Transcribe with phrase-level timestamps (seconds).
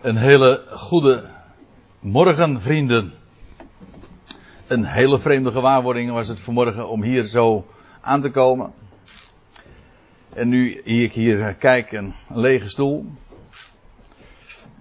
[0.00, 1.30] Een hele goede
[2.00, 3.12] morgen, vrienden.
[4.66, 7.66] Een hele vreemde gewaarwording was het vanmorgen om hier zo
[8.00, 8.72] aan te komen.
[10.32, 13.06] En nu ik hier kijk, een, lege stoel.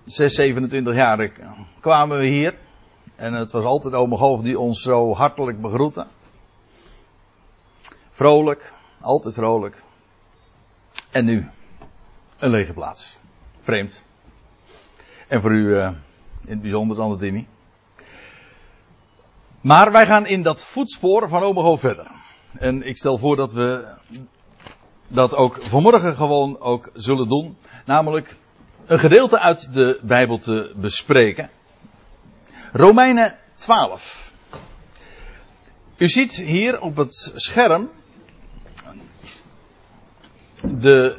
[0.05, 1.31] 6, 27 jaar
[1.79, 2.55] kwamen we hier.
[3.15, 6.05] En het was altijd ome Golf die ons zo hartelijk begroette.
[8.09, 9.83] Vrolijk, altijd vrolijk.
[11.11, 11.49] En nu,
[12.37, 13.17] een lege plaats.
[13.61, 14.03] Vreemd.
[15.35, 15.89] En voor u uh,
[16.45, 17.47] in het bijzonder niet.
[19.61, 22.11] Maar wij gaan in dat voetspoor van Omeho verder.
[22.57, 23.85] En ik stel voor dat we
[25.07, 27.57] dat ook vanmorgen gewoon ook zullen doen.
[27.85, 28.35] Namelijk
[28.85, 31.49] een gedeelte uit de Bijbel te bespreken.
[32.71, 34.33] Romeinen 12.
[35.97, 37.89] U ziet hier op het scherm
[40.61, 41.17] de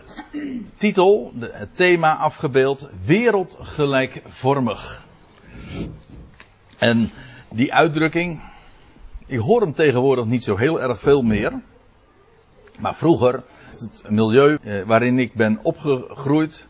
[0.75, 5.05] titel, het thema afgebeeld, wereldgelijkvormig.
[6.79, 7.11] En
[7.49, 8.41] die uitdrukking,
[9.27, 11.61] ik hoor hem tegenwoordig niet zo heel erg veel meer.
[12.79, 16.67] Maar vroeger, het milieu eh, waarin ik ben opgegroeid,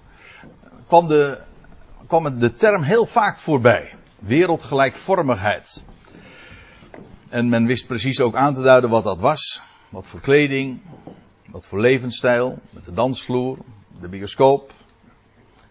[2.06, 3.94] kwam de term heel vaak voorbij.
[4.18, 5.84] Wereldgelijkvormigheid.
[7.28, 9.62] En men wist precies ook aan te duiden wat dat was.
[9.88, 10.80] Wat voor kleding,
[11.56, 13.58] wat voor levensstijl, met de dansvloer,
[14.00, 14.72] de bioscoop,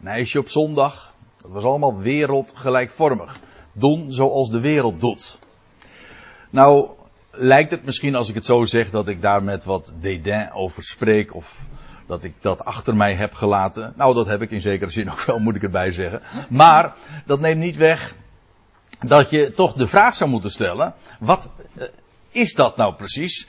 [0.01, 1.13] een ijsje op zondag.
[1.41, 3.39] Dat was allemaal wereldgelijkvormig.
[3.71, 5.37] Doen zoals de wereld doet.
[6.49, 6.89] Nou,
[7.31, 10.83] lijkt het misschien als ik het zo zeg dat ik daar met wat dédain over
[10.83, 11.67] spreek of
[12.07, 13.93] dat ik dat achter mij heb gelaten.
[13.95, 16.21] Nou, dat heb ik in zekere zin ook wel, moet ik erbij zeggen.
[16.49, 16.93] Maar
[17.25, 18.15] dat neemt niet weg
[18.99, 21.87] dat je toch de vraag zou moeten stellen: wat eh,
[22.31, 23.47] is dat nou precies?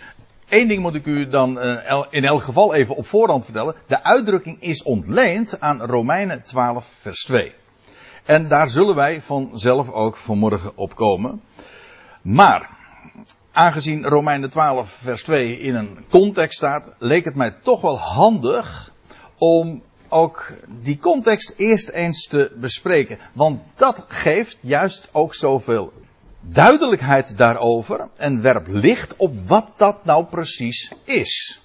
[0.49, 3.75] Eén ding moet ik u dan uh, in elk geval even op voorhand vertellen.
[3.87, 7.53] De uitdrukking is ontleend aan Romeinen 12, vers 2.
[8.25, 11.41] En daar zullen wij vanzelf ook vanmorgen op komen.
[12.23, 12.71] Maar,
[13.53, 18.93] aangezien Romeinen 12, vers 2 in een context staat, leek het mij toch wel handig
[19.39, 20.53] om ook
[20.83, 23.19] die context eerst eens te bespreken.
[23.33, 25.93] Want dat geeft juist ook zoveel
[26.49, 31.61] duidelijkheid daarover en werpt licht op wat dat nou precies is.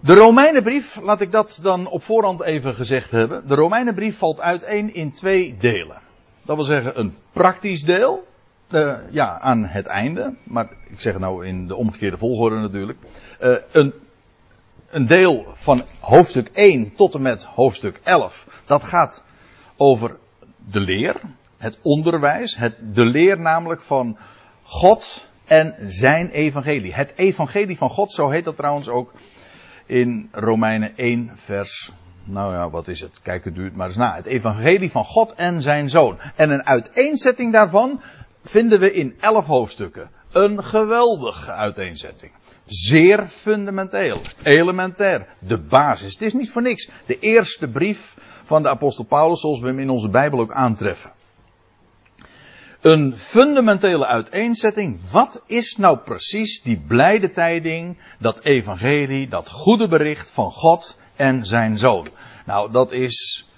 [0.00, 3.48] De Romeinenbrief, laat ik dat dan op voorhand even gezegd hebben.
[3.48, 5.98] De Romeinenbrief valt uiteen in twee delen.
[6.44, 8.26] Dat wil zeggen een praktisch deel.
[8.70, 10.34] Uh, ja, aan het einde.
[10.42, 12.98] Maar ik zeg nou in de omgekeerde volgorde natuurlijk.
[13.42, 13.94] Uh, een,
[14.88, 18.46] een deel van hoofdstuk 1 tot en met hoofdstuk 11.
[18.64, 19.22] Dat gaat
[19.76, 20.16] over
[20.70, 21.20] de leer
[21.64, 24.16] het onderwijs, het, de leer namelijk van
[24.62, 26.94] God en zijn evangelie.
[26.94, 29.12] Het evangelie van God, zo heet dat trouwens ook
[29.86, 31.92] in Romeinen 1 vers,
[32.24, 33.20] nou ja, wat is het?
[33.22, 34.14] Kijk, het duurt maar eens na.
[34.14, 36.18] Het evangelie van God en zijn zoon.
[36.36, 38.00] En een uiteenzetting daarvan
[38.44, 40.10] vinden we in 11 hoofdstukken.
[40.32, 42.32] Een geweldige uiteenzetting.
[42.64, 46.12] Zeer fundamenteel, elementair, de basis.
[46.12, 46.90] Het is niet voor niks.
[47.06, 48.14] De eerste brief
[48.44, 51.10] van de apostel Paulus, zoals we hem in onze Bijbel ook aantreffen.
[52.84, 55.10] Een fundamentele uiteenzetting.
[55.10, 61.46] Wat is nou precies die blijde tijding, dat evangelie, dat goede bericht van God en
[61.46, 62.08] zijn zoon?
[62.46, 63.48] Nou, dat is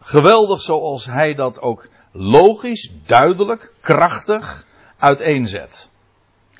[0.00, 4.66] geweldig zoals hij dat ook logisch, duidelijk, krachtig
[4.98, 5.88] uiteenzet.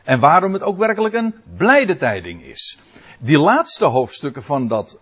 [0.04, 2.78] En waarom het ook werkelijk een blijde tijding is.
[3.19, 4.98] Die laatste hoofdstukken van dat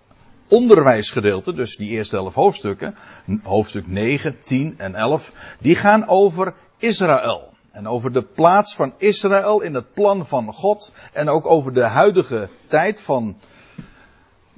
[0.48, 2.94] onderwijsgedeelte, dus die eerste elf hoofdstukken,
[3.42, 7.52] hoofdstuk 9, 10 en 11, die gaan over Israël.
[7.72, 10.92] En over de plaats van Israël in het plan van God.
[11.12, 13.36] En ook over de huidige tijd van.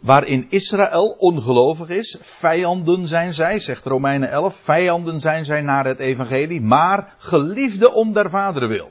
[0.00, 2.16] Waarin Israël ongelovig is.
[2.20, 4.56] Vijanden zijn zij, zegt Romeinen 11.
[4.56, 6.60] Vijanden zijn zij naar het evangelie.
[6.60, 8.90] Maar geliefde om der vaderen wil.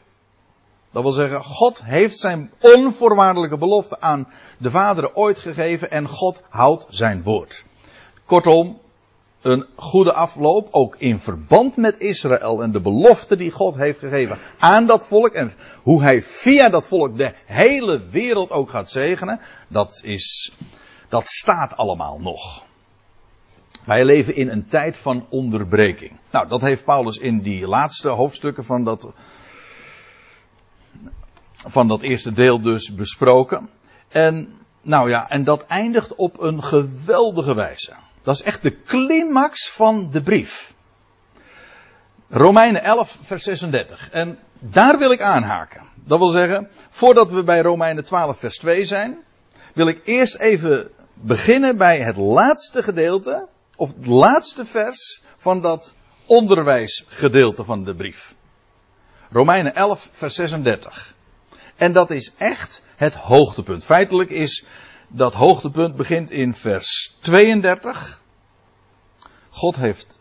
[0.92, 5.92] Dat wil zeggen, God heeft zijn onvoorwaardelijke belofte aan de vaderen ooit gegeven.
[5.92, 7.64] En God houdt zijn woord.
[8.26, 8.80] Kortom,
[9.42, 14.38] een goede afloop, ook in verband met Israël en de belofte die God heeft gegeven
[14.58, 19.40] aan dat volk en hoe hij via dat volk de hele wereld ook gaat zegenen,
[19.68, 20.54] dat is,
[21.10, 22.64] dat staat allemaal nog.
[23.86, 26.20] Wij leven in een tijd van onderbreking.
[26.32, 29.08] Nou, dat heeft Paulus in die laatste hoofdstukken van dat,
[31.54, 33.70] van dat eerste deel dus besproken.
[34.08, 37.94] En, nou ja, en dat eindigt op een geweldige wijze.
[38.22, 40.74] Dat is echt de climax van de brief.
[42.30, 44.10] Romeinen 11, vers 36.
[44.12, 45.82] En daar wil ik aanhaken.
[45.96, 49.18] Dat wil zeggen, voordat we bij Romeinen 12, vers 2 zijn,
[49.74, 55.94] wil ik eerst even beginnen bij het laatste gedeelte, of het laatste vers van dat
[56.26, 58.36] onderwijsgedeelte van de brief.
[59.32, 61.14] Romeinen 11, vers 36.
[61.76, 63.84] En dat is echt het hoogtepunt.
[63.84, 64.66] Feitelijk is
[65.10, 68.22] dat hoogtepunt begint in vers 32.
[69.50, 70.20] God heeft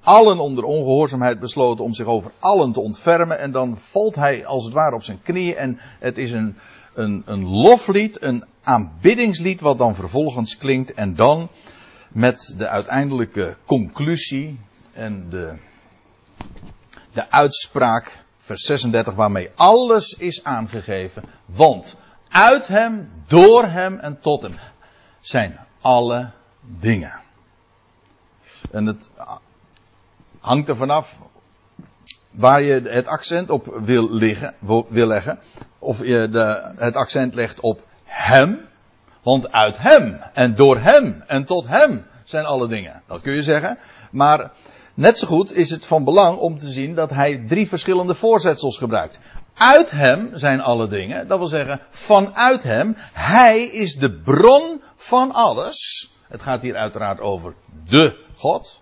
[0.00, 3.38] allen onder ongehoorzaamheid besloten om zich over allen te ontfermen.
[3.38, 5.56] En dan valt hij als het ware op zijn knieën.
[5.56, 6.56] En het is een,
[6.94, 10.94] een, een loflied, een aanbiddingslied, wat dan vervolgens klinkt.
[10.94, 11.48] En dan
[12.08, 14.58] met de uiteindelijke conclusie
[14.92, 15.54] en de,
[17.12, 21.24] de uitspraak, vers 36, waarmee alles is aangegeven.
[21.46, 21.96] Want
[22.30, 24.54] uit hem, door hem en tot hem
[25.20, 26.30] zijn alle
[26.60, 27.12] dingen.
[28.70, 29.10] En het
[30.40, 31.18] hangt er vanaf
[32.30, 34.18] waar je het accent op wil,
[34.88, 35.38] wil leggen.
[35.78, 38.68] Of je de, het accent legt op hem.
[39.22, 43.02] Want uit hem en door hem en tot hem zijn alle dingen.
[43.06, 43.78] Dat kun je zeggen.
[44.10, 44.50] Maar
[44.94, 48.78] net zo goed is het van belang om te zien dat hij drie verschillende voorzetsels
[48.78, 49.20] gebruikt.
[49.60, 51.28] Uit hem zijn alle dingen.
[51.28, 52.96] Dat wil zeggen, vanuit hem.
[53.12, 56.10] Hij is de bron van alles.
[56.28, 57.54] Het gaat hier uiteraard over
[57.88, 58.80] de God.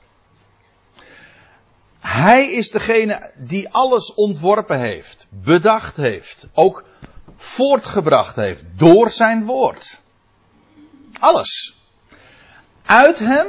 [2.00, 6.84] Hij is degene die alles ontworpen heeft, bedacht heeft, ook
[7.36, 10.00] voortgebracht heeft door zijn woord.
[11.18, 11.76] Alles.
[12.82, 13.46] Uit hem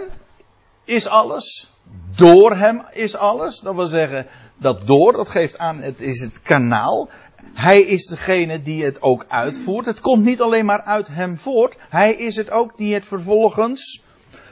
[0.83, 1.67] is alles.
[2.15, 3.59] Door hem is alles.
[3.59, 4.27] Dat wil zeggen,
[4.59, 7.09] dat door, dat geeft aan, het is het kanaal.
[7.53, 9.85] Hij is degene die het ook uitvoert.
[9.85, 11.77] Het komt niet alleen maar uit hem voort.
[11.89, 14.01] Hij is het ook die het vervolgens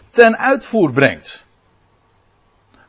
[0.10, 1.46] ten uitvoer brengt.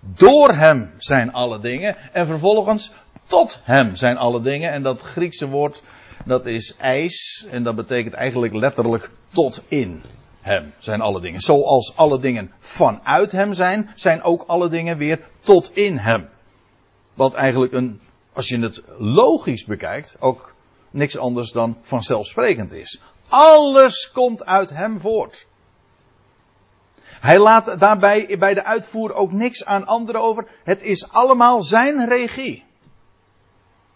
[0.00, 1.96] Door hem zijn alle dingen.
[2.12, 2.92] En vervolgens
[3.26, 4.72] tot hem zijn alle dingen.
[4.72, 5.82] En dat Griekse woord,
[6.24, 7.46] dat is ijs.
[7.50, 10.02] En dat betekent eigenlijk letterlijk tot in
[10.40, 11.40] hem zijn alle dingen.
[11.40, 16.28] Zoals alle dingen vanuit hem zijn, zijn ook alle dingen weer tot in hem.
[17.18, 18.00] Wat eigenlijk een,
[18.32, 20.54] als je het logisch bekijkt, ook
[20.90, 23.00] niks anders dan vanzelfsprekend is.
[23.28, 25.46] Alles komt uit hem voort.
[27.02, 30.46] Hij laat daarbij bij de uitvoer ook niks aan anderen over.
[30.64, 32.64] Het is allemaal zijn regie.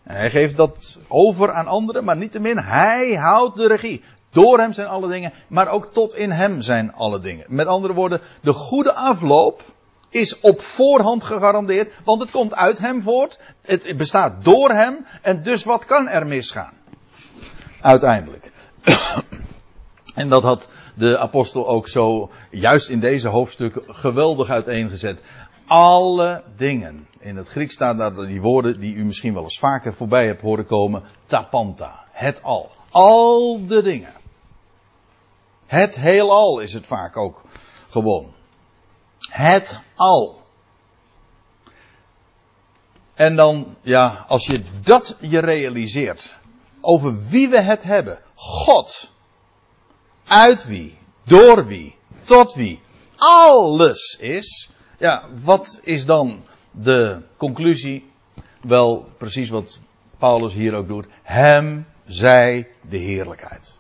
[0.03, 4.05] Hij geeft dat over aan anderen, maar niettemin, hij houdt de regie.
[4.31, 7.45] Door hem zijn alle dingen, maar ook tot in hem zijn alle dingen.
[7.49, 9.63] Met andere woorden, de goede afloop
[10.13, 13.39] is op voorhand gegarandeerd, want het komt uit hem voort.
[13.63, 16.75] Het bestaat door hem, en dus wat kan er misgaan?
[17.81, 18.53] Uiteindelijk.
[20.15, 25.23] en dat had de apostel ook zo, juist in deze hoofdstukken, geweldig uiteengezet.
[25.67, 27.07] Alle dingen.
[27.19, 30.41] In het Grieks staan daar die woorden die u misschien wel eens vaker voorbij hebt
[30.41, 31.03] horen komen.
[31.27, 32.05] Tapanta.
[32.11, 32.71] Het al.
[32.91, 34.13] Al de dingen.
[35.67, 37.43] Het heelal is het vaak ook
[37.89, 38.33] gewoon.
[39.31, 40.43] Het al.
[43.15, 46.37] En dan, ja, als je dat je realiseert,
[46.81, 48.19] over wie we het hebben.
[48.35, 49.13] God.
[50.27, 52.81] Uit wie, door wie, tot wie.
[53.17, 54.71] Alles is.
[54.99, 58.11] Ja, wat is dan de conclusie?
[58.61, 59.79] Wel, precies wat
[60.19, 61.07] Paulus hier ook doet.
[61.23, 63.79] Hem zij de heerlijkheid.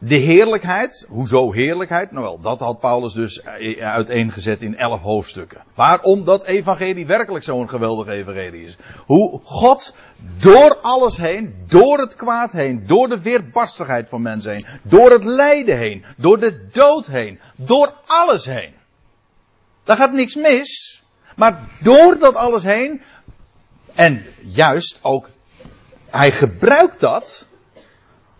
[0.00, 2.10] De heerlijkheid, hoezo heerlijkheid?
[2.10, 3.44] Nou wel, dat had Paulus dus
[3.80, 5.62] uiteengezet in elf hoofdstukken.
[5.74, 8.76] Waarom dat evangelie werkelijk zo'n geweldig evangelie is.
[9.06, 9.94] Hoe God
[10.38, 15.24] door alles heen, door het kwaad heen, door de weerbarstigheid van mensen heen, door het
[15.24, 18.74] lijden heen, door de dood heen, door alles heen.
[19.84, 21.02] Daar gaat niks mis.
[21.36, 23.02] Maar door dat alles heen,
[23.94, 25.30] en juist ook,
[26.06, 27.46] hij gebruikt dat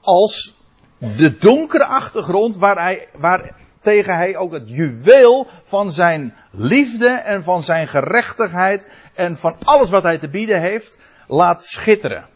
[0.01, 0.58] als
[0.99, 7.45] de donkere achtergrond waar hij, waar tegen hij ook het juweel van zijn liefde en
[7.45, 12.27] van zijn gerechtigheid en van alles wat hij te bieden heeft laat schitteren.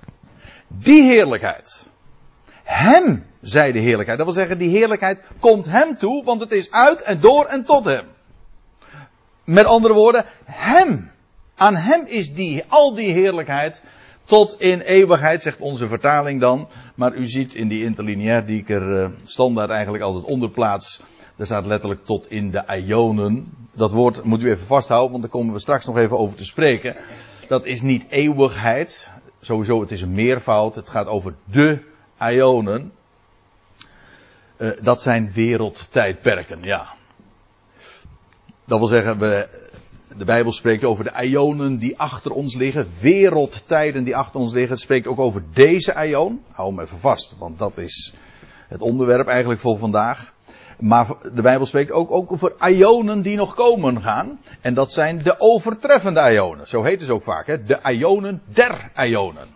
[0.69, 1.91] Die heerlijkheid.
[2.63, 4.19] Hem zij de heerlijkheid.
[4.19, 7.65] Dat wil zeggen, die heerlijkheid komt hem toe, want het is uit en door en
[7.65, 8.05] tot hem.
[9.45, 11.11] Met andere woorden, hem.
[11.55, 13.83] Aan hem is die, al die heerlijkheid
[14.25, 16.69] tot in eeuwigheid, zegt onze vertaling dan.
[16.95, 21.03] Maar u ziet in die interlineair die ik er uh, standaard eigenlijk altijd onder plaats.
[21.37, 23.53] Daar staat letterlijk tot in de ionen.
[23.73, 26.45] Dat woord moet u even vasthouden, want daar komen we straks nog even over te
[26.45, 26.97] spreken.
[27.49, 29.11] Dat is niet eeuwigheid.
[29.41, 30.75] Sowieso, het is een meervoud.
[30.75, 31.79] Het gaat over de
[32.21, 32.93] ionen.
[34.57, 36.89] Uh, dat zijn wereldtijdperken, ja.
[38.65, 39.49] Dat wil zeggen, we,
[40.17, 44.73] de Bijbel spreekt over de ionen die achter ons liggen, wereldtijden die achter ons liggen.
[44.73, 46.43] Het spreekt ook over deze ion.
[46.51, 48.15] Hou hem even vast, want dat is
[48.69, 50.35] het onderwerp eigenlijk voor vandaag.
[50.79, 54.41] Maar de Bijbel spreekt ook, ook over ionen die nog komen gaan.
[54.61, 56.69] En dat zijn de overtreffende ionen.
[56.69, 57.65] Zo heet het ook vaak, hè?
[57.65, 59.49] de ionen der ionen.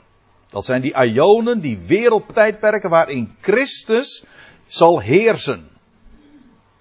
[0.51, 4.25] Dat zijn die ionen, die wereldtijdperken waarin Christus
[4.67, 5.69] zal heersen.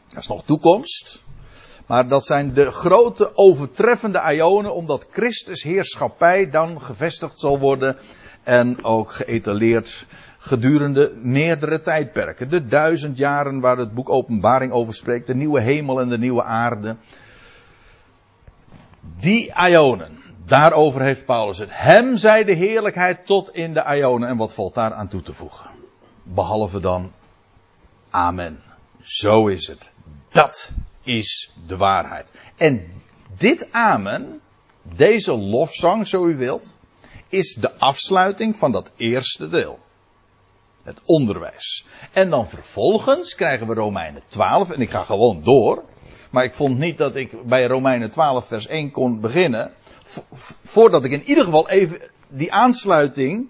[0.10, 1.24] Dat is nog toekomst.
[1.86, 7.98] Maar dat zijn de grote overtreffende ionen, omdat Christus heerschappij dan gevestigd zal worden
[8.44, 10.06] en ook geëtaleerd
[10.38, 12.50] gedurende meerdere tijdperken.
[12.50, 16.44] De duizend jaren waar het boek Openbaring over spreekt, de nieuwe hemel en de nieuwe
[16.44, 16.96] aarde.
[19.20, 21.70] Die ionen, daarover heeft Paulus het.
[21.72, 24.30] Hem zij de heerlijkheid tot in de ionen.
[24.30, 25.70] En wat valt daar aan toe te voegen?
[26.24, 27.12] Behalve dan,
[28.10, 28.60] amen.
[29.02, 29.92] Zo is het.
[30.30, 30.72] Dat
[31.06, 32.32] is de waarheid.
[32.56, 32.92] En
[33.38, 34.42] dit amen,
[34.82, 36.78] deze lofzang, zo u wilt,
[37.30, 39.80] is de afsluiting van dat eerste deel.
[40.84, 41.86] Het onderwijs.
[42.12, 45.84] En dan vervolgens krijgen we Romeinen 12, en ik ga gewoon door.
[46.30, 49.72] Maar ik vond niet dat ik bij Romeinen 12 vers 1 kon beginnen.
[50.64, 53.50] Voordat ik in ieder geval even die aansluiting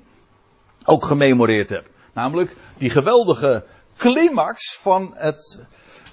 [0.85, 1.89] ook gememoreerd heb.
[2.13, 3.65] Namelijk die geweldige
[3.97, 5.65] climax van, het,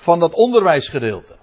[0.03, 1.37] van dat onderwijsgedeelte.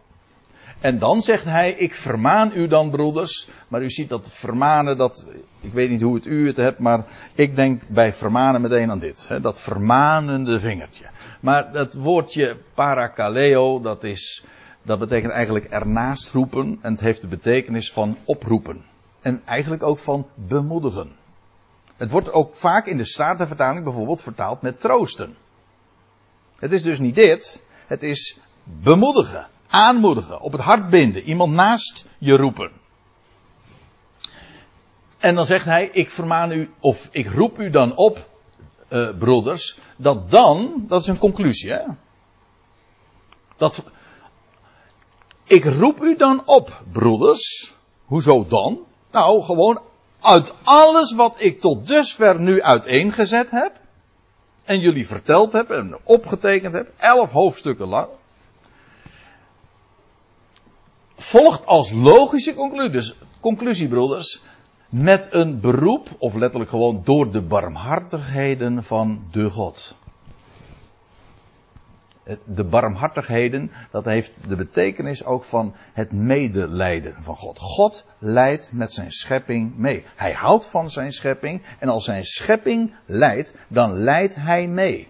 [0.79, 3.49] En dan zegt hij, ik vermaan u dan broeders.
[3.67, 5.27] Maar u ziet dat vermanen, dat,
[5.61, 8.99] ik weet niet hoe het u het hebt, maar ik denk bij vermanen meteen aan
[8.99, 9.27] dit.
[9.27, 11.05] Hè, dat vermanende vingertje.
[11.39, 14.45] Maar dat woordje parakaleo, dat is,
[14.81, 16.79] dat betekent eigenlijk ernaast roepen.
[16.81, 18.85] En het heeft de betekenis van oproepen.
[19.21, 21.11] En eigenlijk ook van bemoedigen.
[21.97, 25.35] Het wordt ook vaak in de Statenvertaling bijvoorbeeld vertaald met troosten.
[26.55, 28.39] Het is dus niet dit, het is
[28.81, 32.71] bemoedigen aanmoedigen, op het hart binden, iemand naast je roepen.
[35.17, 38.29] En dan zegt hij, ik vermaan u, of ik roep u dan op,
[38.89, 41.81] uh, broeders, dat dan, dat is een conclusie, hè?
[43.57, 43.83] Dat,
[45.43, 47.73] ik roep u dan op, broeders,
[48.05, 48.79] hoezo dan?
[49.11, 49.81] Nou, gewoon
[50.21, 53.79] uit alles wat ik tot dusver nu uiteengezet heb,
[54.63, 58.07] en jullie verteld heb en opgetekend heb, elf hoofdstukken lang,
[61.19, 64.43] volgt als logische conclusie, dus conclusie broeders,
[64.89, 69.97] met een beroep, of letterlijk gewoon door de barmhartigheden van de God.
[72.43, 77.59] De barmhartigheden, dat heeft de betekenis ook van het medelijden van God.
[77.59, 80.05] God leidt met zijn schepping mee.
[80.15, 85.07] Hij houdt van zijn schepping en als zijn schepping leidt, dan leidt hij mee.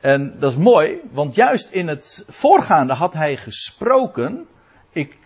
[0.00, 4.46] En dat is mooi, want juist in het voorgaande had hij gesproken.
[4.90, 5.16] Ik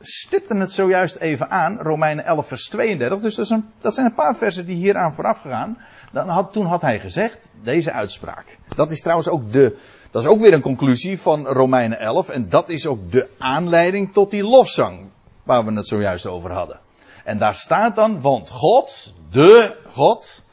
[0.00, 3.20] stipte het zojuist even aan, Romeinen 11, vers 32.
[3.20, 5.78] Dus dat, is een, dat zijn een paar versen die hieraan vooraf gegaan.
[6.12, 8.58] Dan had, toen had hij gezegd, deze uitspraak.
[8.74, 9.76] Dat is trouwens ook de,
[10.10, 12.28] dat is ook weer een conclusie van Romeinen 11.
[12.28, 15.08] En dat is ook de aanleiding tot die lofzang,
[15.42, 16.80] waar we het zojuist over hadden.
[17.24, 20.44] En daar staat dan, want God, de God,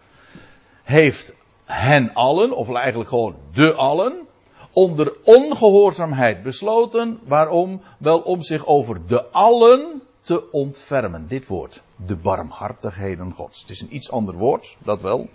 [0.84, 1.36] heeft
[1.68, 4.28] hen allen, of eigenlijk gewoon de allen,
[4.72, 7.20] onder ongehoorzaamheid besloten.
[7.24, 7.82] Waarom?
[7.98, 11.28] Wel om zich over de allen te ontfermen.
[11.28, 13.62] Dit woord, de barmhartigheden Gods.
[13.62, 15.30] Het is een iets ander woord, dat wel.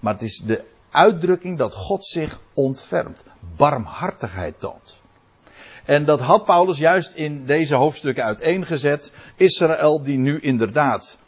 [0.00, 3.24] Maar het is de uitdrukking dat God zich ontfermt.
[3.56, 5.00] Barmhartigheid toont.
[5.84, 9.12] En dat had Paulus juist in deze hoofdstukken uiteengezet.
[9.36, 11.18] Israël die nu inderdaad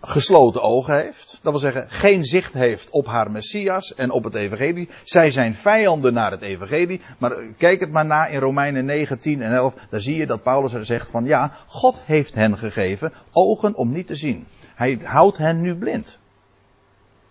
[0.00, 1.31] gesloten ogen heeft.
[1.42, 4.88] Dat wil zeggen, geen zicht heeft op haar Messias en op het Evangelie.
[5.02, 7.00] Zij zijn vijanden naar het Evangelie.
[7.18, 9.74] Maar kijk het maar na in Romeinen 9, 10 en 11.
[9.88, 13.92] Daar zie je dat Paulus er zegt van ja, God heeft hen gegeven ogen om
[13.92, 14.46] niet te zien.
[14.74, 16.18] Hij houdt hen nu blind.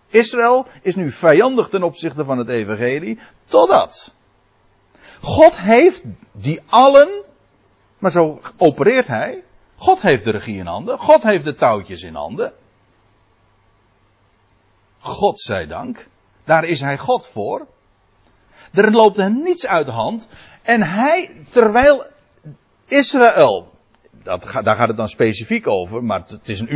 [0.08, 3.18] Israël is nu vijandig ten opzichte van het Evangelie.
[3.44, 4.14] Totdat.
[5.20, 6.02] God heeft
[6.32, 7.22] die allen,
[7.98, 9.42] maar zo opereert hij.
[9.76, 10.98] God heeft de regie in handen.
[10.98, 12.52] God heeft de touwtjes in handen.
[15.02, 16.08] God zij dank.
[16.44, 17.66] Daar is hij God voor.
[18.72, 20.28] Er loopt hem niets uit de hand.
[20.62, 22.06] En hij, terwijl
[22.86, 23.70] Israël,
[24.22, 26.72] dat, daar gaat het dan specifiek over, maar het is een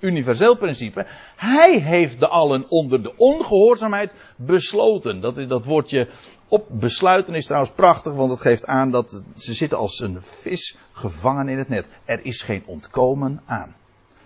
[0.00, 1.06] universeel principe.
[1.36, 5.20] Hij heeft de allen onder de ongehoorzaamheid besloten.
[5.20, 6.08] Dat, dat woordje
[6.48, 10.78] op besluiten is trouwens prachtig, want het geeft aan dat ze zitten als een vis
[10.92, 11.86] gevangen in het net.
[12.04, 13.74] Er is geen ontkomen aan.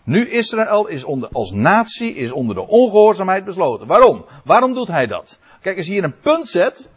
[0.04, 3.87] Nu Israël is onder, als natie is onder de ongehoorzaamheid besloten.
[3.87, 4.25] Waarom?
[4.44, 5.38] Waarom doet hij dat?
[5.61, 6.88] Kijk, als je hier een punt zet.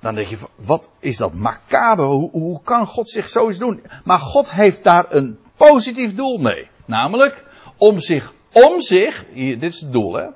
[0.00, 2.04] Dan denk je, wat is dat macabre?
[2.04, 3.82] Hoe, hoe kan God zich zoiets doen?
[4.04, 6.68] Maar God heeft daar een positief doel mee.
[6.84, 7.44] Namelijk,
[7.76, 10.26] om zich, om zich, hier, dit is het doel hè.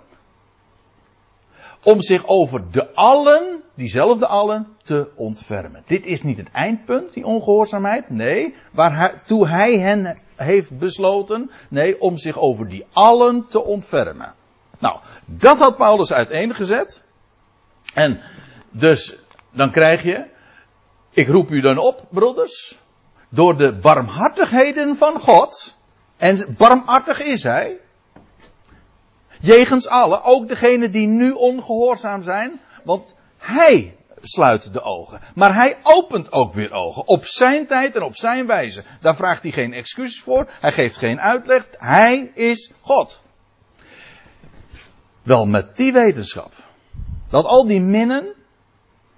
[1.83, 5.83] om zich over de allen, diezelfde allen, te ontfermen.
[5.87, 8.11] Dit is niet het eindpunt, die ongehoorzaamheid.
[8.11, 11.51] Nee, waartoe hij hen heeft besloten.
[11.69, 14.35] Nee, om zich over die allen te ontfermen.
[14.79, 17.05] Nou, dat had Paulus uiteengezet.
[17.95, 18.21] En
[18.71, 19.19] dus,
[19.53, 20.25] dan krijg je,
[21.11, 22.79] ik roep u dan op, broeders,
[23.29, 25.79] door de barmhartigheden van God,
[26.17, 27.79] en barmhartig is hij,
[29.41, 33.15] jegens alle, ook degenen die nu ongehoorzaam zijn, want
[33.47, 35.21] hij sluit de ogen.
[35.35, 37.07] Maar hij opent ook weer ogen.
[37.07, 38.85] Op zijn tijd en op zijn wijze.
[39.01, 40.51] Daar vraagt hij geen excuses voor.
[40.61, 41.67] Hij geeft geen uitleg.
[41.71, 43.23] Hij is God.
[45.23, 46.53] Wel met die wetenschap.
[47.29, 48.35] Dat al die minnen.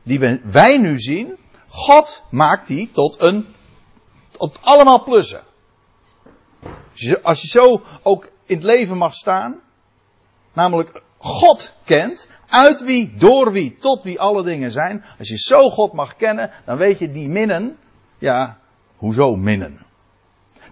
[0.02, 1.36] Die wij nu zien.
[1.68, 3.54] God maakt die tot een.
[4.30, 5.42] Tot allemaal plussen.
[7.22, 9.60] Als je zo ook in het leven mag staan.
[10.52, 15.04] Namelijk God kent, uit wie, door wie, tot wie alle dingen zijn.
[15.18, 17.76] Als je zo God mag kennen, dan weet je die minnen,
[18.18, 18.58] ja,
[18.96, 19.86] hoezo minnen?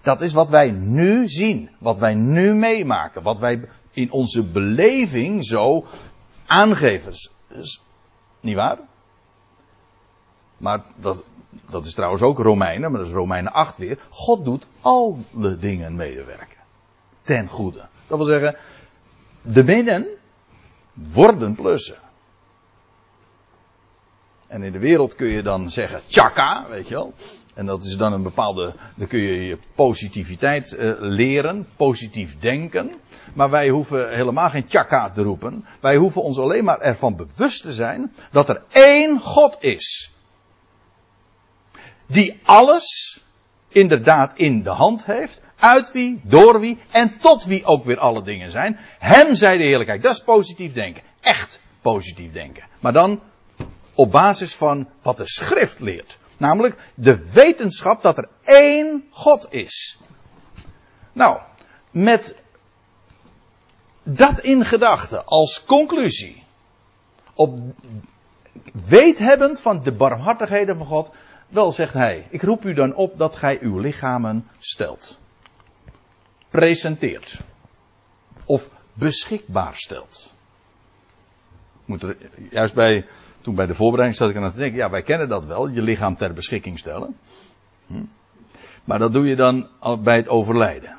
[0.02, 5.44] Dat is wat wij nu zien, wat wij nu meemaken, wat wij in onze beleving
[5.44, 5.86] zo
[6.46, 7.12] aangeven.
[8.40, 8.78] niet waar?
[10.56, 11.24] Maar dat,
[11.70, 13.98] dat is trouwens ook Romeinen, maar dat is Romeinen 8 weer.
[14.08, 16.58] God doet alle dingen medewerken.
[17.22, 17.88] Ten goede.
[18.06, 18.56] Dat wil zeggen,
[19.42, 20.06] de minnen,
[20.96, 21.98] worden plussen.
[24.46, 27.14] En in de wereld kun je dan zeggen tjaka, weet je wel.
[27.54, 32.94] En dat is dan een bepaalde, dan kun je je positiviteit uh, leren, positief denken.
[33.34, 35.64] Maar wij hoeven helemaal geen tjaka te roepen.
[35.80, 40.10] Wij hoeven ons alleen maar ervan bewust te zijn dat er één God is.
[42.06, 43.20] Die alles
[43.76, 45.42] inderdaad in de hand heeft.
[45.56, 48.78] Uit wie, door wie en tot wie ook weer alle dingen zijn.
[48.98, 50.02] Hem zij de heerlijkheid.
[50.02, 51.02] Dat is positief denken.
[51.20, 52.64] Echt positief denken.
[52.80, 53.20] Maar dan
[53.94, 56.18] op basis van wat de schrift leert.
[56.36, 59.98] Namelijk de wetenschap dat er één God is.
[61.12, 61.40] Nou,
[61.90, 62.42] met
[64.02, 66.44] dat in gedachten als conclusie.
[67.34, 67.58] Op
[68.88, 71.10] weethebbend van de barmhartigheden van God.
[71.48, 75.18] Wel, zegt hij, ik roep u dan op dat gij uw lichamen stelt
[76.56, 77.38] presenteert.
[78.44, 80.34] Of beschikbaar stelt.
[81.84, 82.16] Moet er,
[82.50, 83.06] juist bij,
[83.40, 85.82] toen bij de voorbereiding zat ik aan te denken, ja wij kennen dat wel, je
[85.82, 87.16] lichaam ter beschikking stellen.
[87.86, 88.04] Hm.
[88.84, 89.68] Maar dat doe je dan
[90.02, 90.96] bij het overlijden.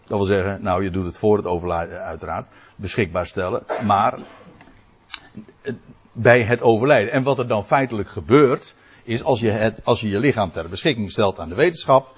[0.00, 4.18] Dat wil zeggen, nou je doet het voor het overlijden uiteraard, beschikbaar stellen, maar
[6.12, 7.12] bij het overlijden.
[7.12, 11.10] En wat er dan feitelijk gebeurt, is als je, het, als je lichaam ter beschikking
[11.10, 12.14] stelt aan de wetenschap,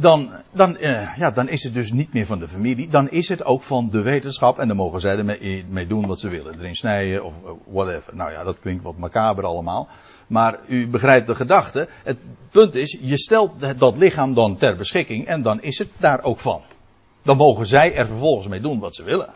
[0.00, 2.88] dan, dan, eh, ja, dan is het dus niet meer van de familie.
[2.88, 4.58] Dan is het ook van de wetenschap.
[4.58, 6.58] En dan mogen zij ermee mee doen wat ze willen.
[6.58, 8.16] Erin snijden of uh, whatever.
[8.16, 9.88] Nou ja, dat klinkt wat macaber allemaal.
[10.26, 11.88] Maar u begrijpt de gedachte.
[12.02, 12.18] Het
[12.50, 15.26] punt is, je stelt dat lichaam dan ter beschikking.
[15.26, 16.62] En dan is het daar ook van.
[17.22, 19.34] Dan mogen zij er vervolgens mee doen wat ze willen.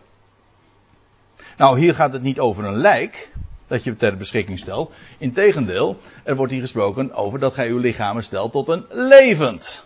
[1.56, 3.30] Nou, hier gaat het niet over een lijk.
[3.72, 4.90] Dat je ter beschikking stelt.
[5.18, 9.84] Integendeel, er wordt hier gesproken over dat gij uw lichamen stelt tot een levend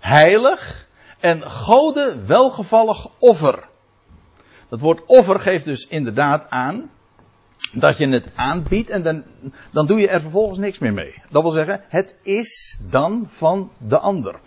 [0.00, 0.86] heilig
[1.20, 3.68] en gode welgevallig offer.
[4.68, 6.90] Dat woord offer geeft dus inderdaad aan
[7.72, 9.22] dat je het aanbiedt en dan,
[9.72, 11.22] dan doe je er vervolgens niks meer mee.
[11.30, 14.38] Dat wil zeggen, het is dan van de ander.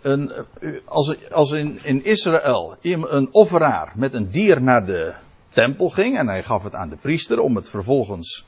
[0.00, 0.32] Een,
[0.84, 5.14] als, als in, in Israël een offeraar met een dier naar de
[5.54, 8.44] tempel ging en hij gaf het aan de priester om het vervolgens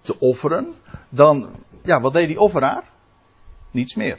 [0.00, 0.74] te offeren,
[1.08, 1.48] dan,
[1.82, 2.82] ja, wat deed die offeraar?
[3.70, 4.18] Niets meer.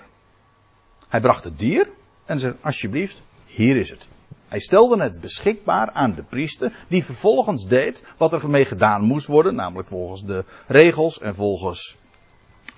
[1.08, 1.89] Hij bracht het dier
[2.26, 4.08] en zei: Alsjeblieft, hier is het.
[4.48, 9.28] Hij stelde het beschikbaar aan de priester, die vervolgens deed wat er mee gedaan moest
[9.28, 11.98] worden, namelijk volgens de regels en volgens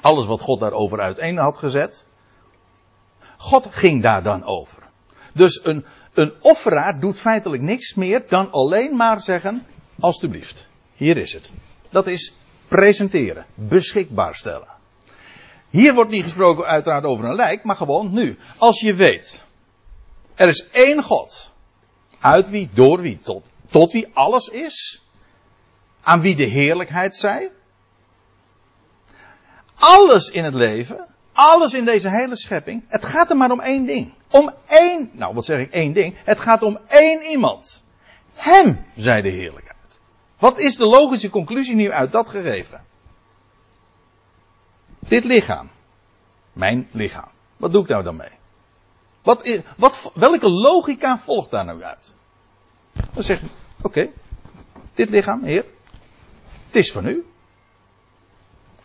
[0.01, 2.05] alles wat God daarover uiteen had gezet.
[3.37, 4.83] God ging daar dan over.
[5.33, 5.85] Dus een,
[6.17, 9.65] een offeraar doet feitelijk niks meer dan alleen maar zeggen:
[9.99, 11.51] Alsjeblieft, hier is het.
[11.89, 12.35] Dat is
[12.67, 14.67] presenteren, beschikbaar stellen.
[15.69, 18.37] Hier wordt niet gesproken uiteraard over een lijk, maar gewoon nu.
[18.57, 19.45] Als je weet,
[20.35, 21.51] er is één God.
[22.19, 25.03] Uit wie, door wie, tot, tot wie alles is.
[26.01, 27.51] Aan wie de heerlijkheid zij.
[29.75, 33.85] Alles in het leven, alles in deze hele schepping, het gaat er maar om één
[33.85, 34.13] ding.
[34.31, 36.15] Om één, nou wat zeg ik één ding?
[36.23, 37.83] Het gaat om één iemand.
[38.33, 39.99] Hem, zei de heerlijkheid.
[40.37, 42.85] Wat is de logische conclusie nu uit dat gegeven?
[44.99, 45.69] Dit lichaam.
[46.53, 47.29] Mijn lichaam.
[47.57, 48.31] Wat doe ik nou dan mee?
[49.21, 52.13] Wat, is, wat, welke logica volgt daar nou uit?
[53.13, 53.47] Dan zeg je,
[53.81, 54.09] oké.
[54.93, 55.65] Dit lichaam, Heer,
[56.65, 57.25] het is van u.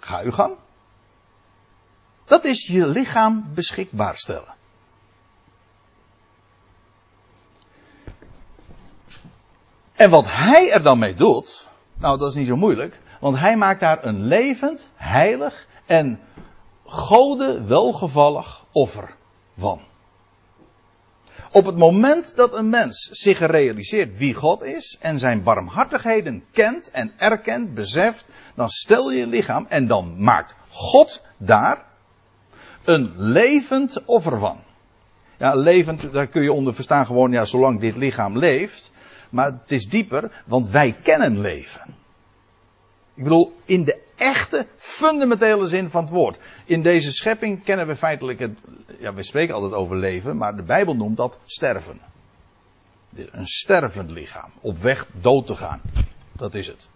[0.01, 0.57] Ga uw gang.
[2.33, 4.55] Dat is je lichaam beschikbaar stellen.
[9.93, 13.57] En wat hij er dan mee doet, nou dat is niet zo moeilijk, want hij
[13.57, 16.21] maakt daar een levend, heilig en
[16.85, 19.15] gode welgevallig offer
[19.59, 19.81] van.
[21.51, 26.91] Op het moment dat een mens zich realiseert wie God is en zijn barmhartigheden kent
[26.91, 31.91] en erkent, beseft, dan stel je je lichaam en dan maakt God daar
[32.85, 34.59] een levend offer van.
[35.39, 38.91] Ja, levend, daar kun je onder verstaan gewoon, ja, zolang dit lichaam leeft.
[39.31, 41.95] Maar het is dieper, want wij kennen leven.
[43.15, 46.39] Ik bedoel, in de echte, fundamentele zin van het woord.
[46.65, 48.59] In deze schepping kennen we feitelijk het.
[48.99, 52.01] Ja, we spreken altijd over leven, maar de Bijbel noemt dat sterven.
[53.15, 54.51] Een stervend lichaam.
[54.61, 55.81] Op weg dood te gaan.
[56.33, 56.89] Dat is het.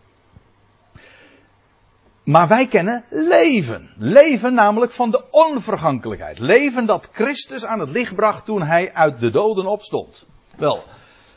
[2.27, 3.91] Maar wij kennen leven.
[3.97, 6.39] Leven namelijk van de onvergankelijkheid.
[6.39, 10.27] Leven dat Christus aan het licht bracht toen hij uit de doden opstond.
[10.57, 10.85] Wel,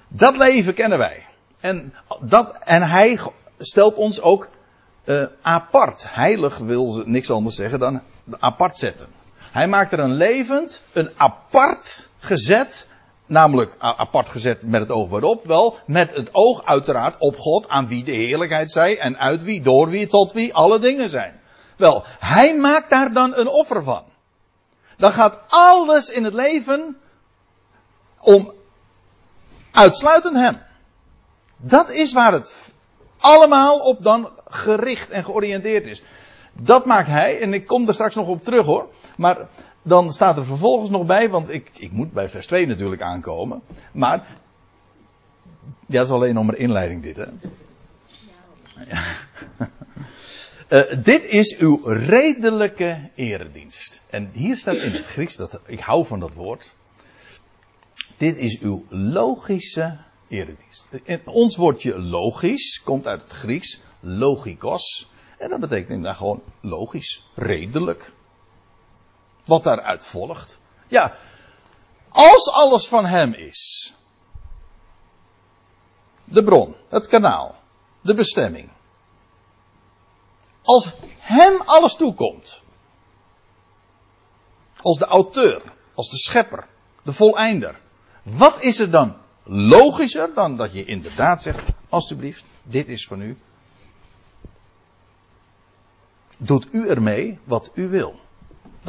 [0.08, 1.26] dat leven kennen wij.
[1.60, 3.20] En, dat, en hij
[3.58, 4.48] stelt ons ook
[5.06, 6.06] uh, apart.
[6.10, 8.02] Heilig wil niks anders zeggen dan
[8.40, 9.08] apart zetten.
[9.52, 12.88] Hij maakt er een levend, een apart gezet,
[13.30, 17.88] namelijk apart gezet met het oog waarop, wel met het oog uiteraard op God, aan
[17.88, 21.40] wie de heerlijkheid zij en uit wie, door wie, tot wie alle dingen zijn.
[21.78, 24.04] Wel, hij maakt daar dan een offer van.
[24.98, 26.98] Dan gaat alles in het leven
[28.20, 28.54] om
[29.72, 30.62] uitsluitend hem.
[31.58, 32.74] Dat is waar het
[33.20, 36.04] allemaal op dan gericht en georiënteerd is.
[36.54, 38.90] Dat maakt hij, en ik kom er straks nog op terug hoor.
[39.18, 39.38] Maar
[39.90, 43.62] dan staat er vervolgens nog bij, want ik, ik moet bij vers 2 natuurlijk aankomen.
[43.92, 44.28] Maar,
[45.86, 47.26] ja, dat is alleen nog maar inleiding dit hè.
[48.88, 49.04] Ja.
[50.70, 54.04] Uh, dit is uw redelijke eredienst.
[54.10, 56.76] En hier staat in het Grieks, dat, ik hou van dat woord.
[58.18, 59.98] Dit is uw logische
[60.28, 60.88] eredienst.
[61.04, 65.10] In ons woordje logisch komt uit het Grieks logikos.
[65.38, 68.14] En dat betekent inderdaad gewoon logisch, redelijk.
[69.46, 70.60] Wat daaruit volgt.
[70.88, 71.18] Ja,
[72.10, 73.94] als alles van hem is.
[76.24, 77.56] De bron, het kanaal,
[78.02, 78.70] de bestemming.
[80.64, 82.62] Als hem alles toekomt.
[84.82, 85.62] Als de auteur,
[85.94, 86.68] als de schepper,
[87.04, 87.80] de voleinder.
[88.24, 93.38] Wat is er dan logischer dan dat je inderdaad zegt, alstublieft, dit is van u.
[96.38, 98.20] Doet u ermee wat u wil.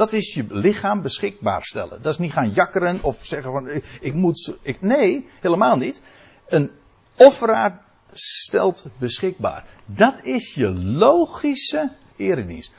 [0.01, 2.01] Dat is je lichaam beschikbaar stellen.
[2.01, 4.53] Dat is niet gaan jakkeren of zeggen van ik moet.
[4.61, 6.01] Ik, nee, helemaal niet.
[6.47, 6.71] Een
[7.17, 7.81] offeraar
[8.13, 9.65] stelt beschikbaar.
[9.85, 12.71] Dat is je logische eredienst.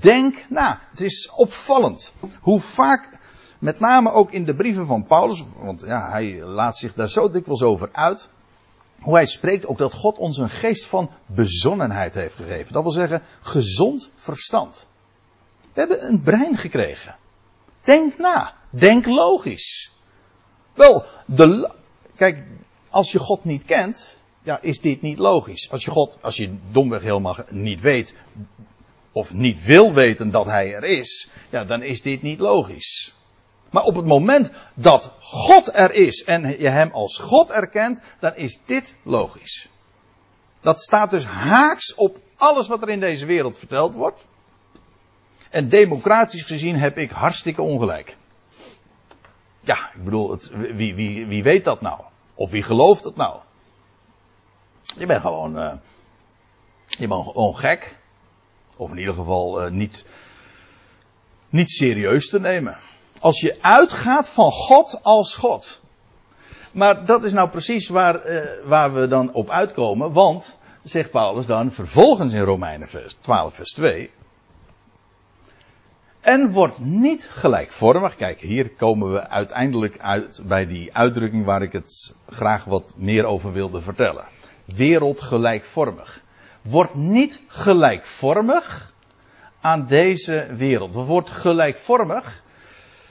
[0.00, 0.80] denk na.
[0.90, 3.18] Het is opvallend hoe vaak
[3.58, 7.30] met name ook in de brieven van Paulus, want ja, hij laat zich daar zo
[7.30, 8.28] dikwijls over uit.
[9.00, 12.72] Hoe hij spreekt ook dat God ons een geest van bezonnenheid heeft gegeven.
[12.72, 14.87] Dat wil zeggen, gezond verstand.
[15.78, 17.16] We hebben een brein gekregen.
[17.80, 18.54] Denk na.
[18.70, 19.92] Denk logisch.
[20.74, 21.70] Wel, de,
[22.16, 22.46] kijk,
[22.88, 25.70] als je God niet kent, ja, is dit niet logisch.
[25.70, 28.14] Als je God, als je domweg helemaal niet weet,
[29.12, 33.14] of niet wil weten dat Hij er is, ja, dan is dit niet logisch.
[33.70, 38.36] Maar op het moment dat God er is en je hem als God erkent, dan
[38.36, 39.68] is dit logisch.
[40.60, 44.26] Dat staat dus haaks op alles wat er in deze wereld verteld wordt.
[45.50, 48.16] En democratisch gezien heb ik hartstikke ongelijk.
[49.60, 52.00] Ja, ik bedoel, het, wie, wie, wie weet dat nou?
[52.34, 53.40] Of wie gelooft dat nou?
[54.96, 55.72] Je bent gewoon, uh,
[56.86, 57.96] je bent gewoon gek.
[58.76, 60.04] Of in ieder geval uh, niet,
[61.48, 62.78] niet serieus te nemen.
[63.20, 65.80] Als je uitgaat van God als God.
[66.72, 70.12] Maar dat is nou precies waar, uh, waar we dan op uitkomen.
[70.12, 72.88] Want, zegt Paulus dan vervolgens in Romeinen
[73.20, 74.10] 12 vers 2.
[76.20, 78.16] En wordt niet gelijkvormig.
[78.16, 83.24] Kijk, hier komen we uiteindelijk uit bij die uitdrukking waar ik het graag wat meer
[83.24, 84.24] over wilde vertellen.
[84.64, 86.22] Wereldgelijkvormig.
[86.62, 88.92] Wordt niet gelijkvormig
[89.60, 90.94] aan deze wereld.
[90.94, 92.42] Wordt gelijkvormig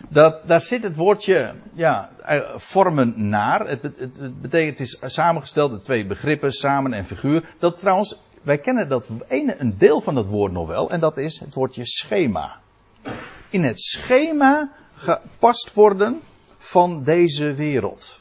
[0.10, 3.68] dat, daar zit het woordje ja, eh, vormen naar.
[3.68, 7.44] Het, het, het, betekent, het is samengesteld uit twee begrippen, samen en figuur.
[7.60, 11.18] Dat trouwens, wij kennen dat ene, een deel van dat woord nog wel, en dat
[11.18, 12.60] is het woordje schema.
[13.50, 16.22] In het schema gepast worden
[16.58, 18.20] van deze wereld.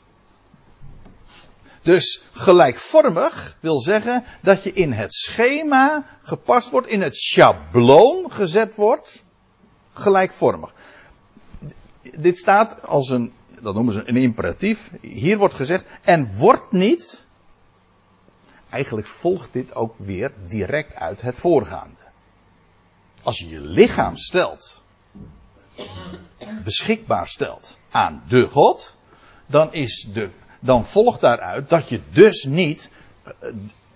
[1.83, 8.75] Dus gelijkvormig wil zeggen dat je in het schema gepast wordt, in het schabloon gezet
[8.75, 9.25] wordt.
[9.93, 10.75] Gelijkvormig.
[12.03, 14.91] Dit staat als een, dat noemen ze een imperatief.
[15.01, 17.27] Hier wordt gezegd, en wordt niet.
[18.71, 22.05] Eigenlijk volgt dit ook weer direct uit het voorgaande.
[23.23, 24.85] Als je je lichaam stelt,
[26.65, 28.97] beschikbaar stelt aan de God,
[29.47, 32.91] dan is de dan volgt daaruit dat je dus niet
[33.23, 33.33] eh,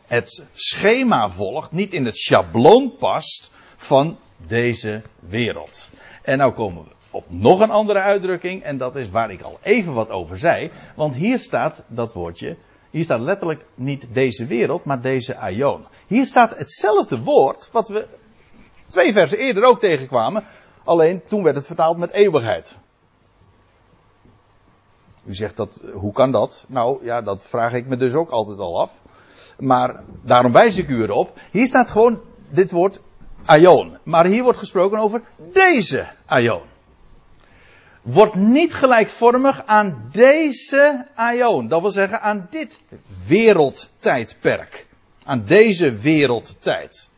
[0.07, 5.89] het schema volgt, niet in het schabloon past van deze wereld.
[6.23, 9.59] En nou komen we op nog een andere uitdrukking, en dat is waar ik al
[9.63, 12.57] even wat over zei, want hier staat dat woordje,
[12.91, 15.87] hier staat letterlijk niet deze wereld, maar deze aion.
[16.07, 18.07] Hier staat hetzelfde woord wat we
[18.89, 20.45] twee versen eerder ook tegenkwamen,
[20.91, 22.79] alleen toen werd het vertaald met eeuwigheid.
[25.25, 26.65] U zegt dat, hoe kan dat?
[26.69, 28.93] Nou ja, dat vraag ik me dus ook altijd al af.
[29.59, 31.39] Maar daarom wijs ik u erop.
[31.51, 33.01] Hier staat gewoon dit woord
[33.45, 33.99] aion.
[34.03, 35.23] Maar hier wordt gesproken over
[35.53, 36.63] deze aion.
[38.03, 41.69] Wordt niet gelijkvormig aan deze aion.
[41.69, 42.81] Dat wil zeggen aan dit
[43.27, 44.87] wereldtijdperk.
[45.25, 47.11] Aan deze wereldtijd.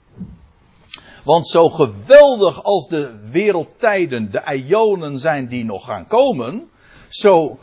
[1.22, 6.70] Want zo geweldig als de wereldtijden, de aionen zijn die nog gaan komen,
[7.08, 7.58] zo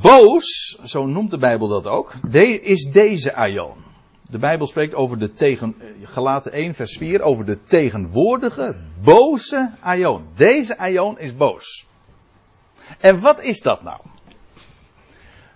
[0.00, 2.14] Boos, zo noemt de Bijbel dat ook,
[2.60, 3.76] is deze aion.
[4.30, 10.26] De Bijbel spreekt over de tegen, gelaten 1 vers 4, over de tegenwoordige, boze aion.
[10.34, 11.86] Deze aion is boos.
[12.98, 14.00] En wat is dat nou?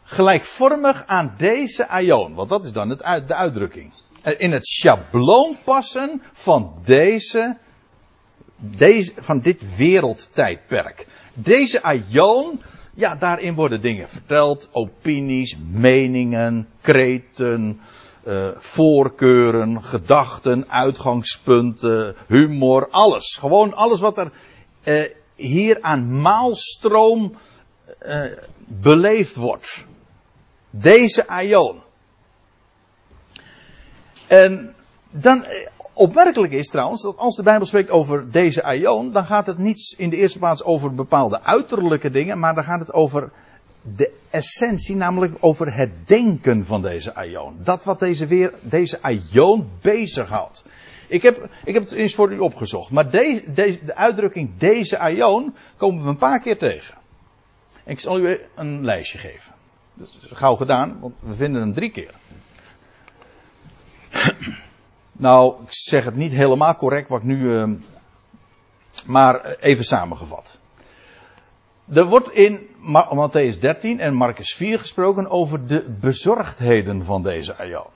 [0.03, 3.93] Gelijkvormig aan deze aion, want dat is dan het, de uitdrukking.
[4.39, 7.57] In het schabloon passen van deze,
[8.57, 11.07] deze, van dit wereldtijdperk.
[11.35, 12.61] Deze aion
[12.95, 17.81] ja, daarin worden dingen verteld, opinies, meningen, kreten,
[18.27, 23.37] uh, voorkeuren, gedachten, uitgangspunten, humor, alles.
[23.37, 24.31] Gewoon alles wat er
[24.85, 25.03] uh,
[25.35, 27.35] hier aan maalstroom
[28.03, 28.33] uh,
[28.67, 29.87] beleefd wordt.
[30.71, 31.83] Deze aion.
[34.35, 34.75] En
[35.11, 35.45] dan,
[35.97, 39.95] Opmerkelijk is trouwens dat als de Bijbel spreekt over deze aion, dan gaat het niet
[39.97, 43.31] in de eerste plaats over bepaalde uiterlijke dingen, maar dan gaat het over
[43.97, 47.57] de essentie, namelijk over het denken van deze aion.
[47.63, 50.65] Dat wat deze, weer, deze aion bezighoudt.
[51.09, 54.99] Ik heb, ik heb het eens voor u opgezocht, maar de, de, de uitdrukking deze
[54.99, 56.95] aion komen we een paar keer tegen.
[57.85, 59.53] Ik zal u een lijstje geven.
[59.95, 62.15] Dat is gauw gedaan, want we vinden hem drie keer.
[65.17, 67.39] Nou, ik zeg het niet helemaal correct wat ik nu.
[67.39, 67.71] Uh,
[69.07, 70.59] maar even samengevat.
[71.93, 72.69] Er wordt in
[73.15, 77.87] Matthäus 13 en Marcus 4 gesproken over de bezorgdheden van deze aion.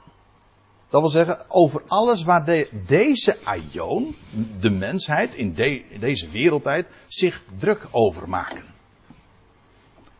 [0.88, 4.14] Dat wil zeggen, over alles waar de, deze aion,
[4.60, 8.62] de mensheid in, de, deze wereldtijd, zich druk over maken.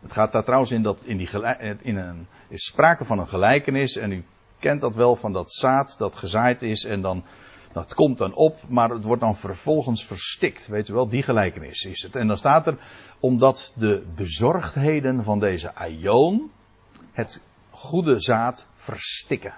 [0.01, 1.29] Het gaat daar trouwens in dat in die
[1.83, 4.25] in een, is sprake van een gelijkenis en u
[4.59, 7.25] kent dat wel van dat zaad dat gezaaid is en dan,
[7.73, 10.67] dat komt dan op, maar het wordt dan vervolgens verstikt.
[10.67, 12.17] Weet u wel, die gelijkenis is het.
[12.17, 12.77] En dan staat er,
[13.21, 16.51] omdat de bezorgdheden van deze aion
[17.13, 17.41] het
[17.71, 19.55] goede zaad verstikken.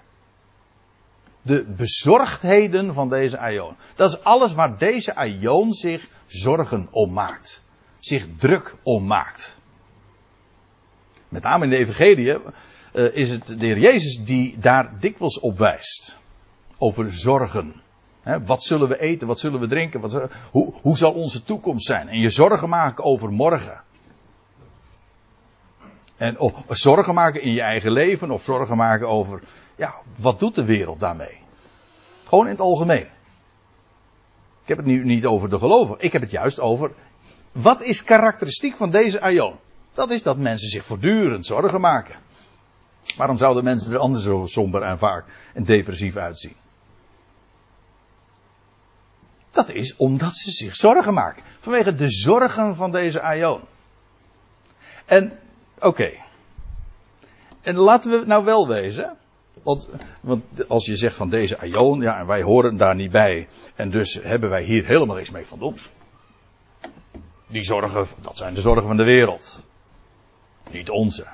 [1.43, 3.77] De bezorgdheden van deze aion.
[3.95, 7.63] Dat is alles waar deze aion zich zorgen om maakt.
[7.99, 9.59] Zich druk om maakt.
[11.29, 12.39] Met name in de evangelie
[12.93, 16.19] uh, is het de heer Jezus die daar dikwijls op wijst.
[16.79, 17.83] Over zorgen.
[18.45, 19.27] wat zullen we eten?
[19.27, 20.01] Wat zullen we drinken?
[20.01, 22.09] Wat, hoe, hoe zal onze toekomst zijn?
[22.09, 23.81] En je zorgen maken over morgen.
[26.17, 29.41] En oh, zorgen maken in je eigen leven of zorgen maken over,
[29.77, 31.39] ja, wat doet de wereld daarmee?
[32.27, 33.07] Gewoon in het algemeen.
[34.63, 36.05] Ik heb het nu niet over de gelovigen.
[36.05, 36.93] Ik heb het juist over,
[37.53, 39.55] wat is karakteristiek van deze aion?
[39.93, 42.17] Dat is dat mensen zich voortdurend zorgen maken.
[43.17, 46.57] Waarom zouden mensen er anders zo somber en vaak en depressief uitzien?
[49.51, 51.43] Dat is omdat ze zich zorgen maken.
[51.61, 53.61] Vanwege de zorgen van deze Aion.
[55.05, 55.39] En,
[55.79, 56.13] oké.
[57.61, 59.17] En laten we nou wel wezen.
[59.63, 59.89] Want,
[60.21, 63.49] want, als je zegt van deze Aion, ja, en wij horen daar niet bij.
[63.75, 65.79] En dus hebben wij hier helemaal niks mee van doen.
[67.47, 69.61] Die zorgen, dat zijn de zorgen van de wereld.
[70.71, 71.27] Niet onze.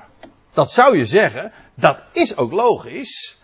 [0.57, 3.37] Dat zou je zeggen, dat is ook logisch.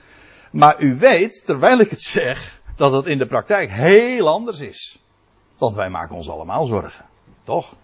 [0.51, 4.99] Maar u weet, terwijl ik het zeg, dat het in de praktijk heel anders is.
[5.57, 7.05] Want wij maken ons allemaal zorgen.
[7.43, 7.75] Toch?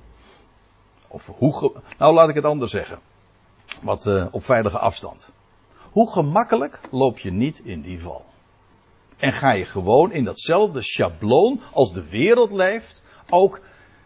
[1.07, 1.81] Of hoe.
[1.97, 2.99] Nou, laat ik het anders zeggen.
[3.81, 5.31] Wat uh, op veilige afstand.
[5.91, 8.25] hoe gemakkelijk loop je niet in die val?
[9.17, 13.61] En ga je gewoon in datzelfde schabloon als de wereld leeft, ook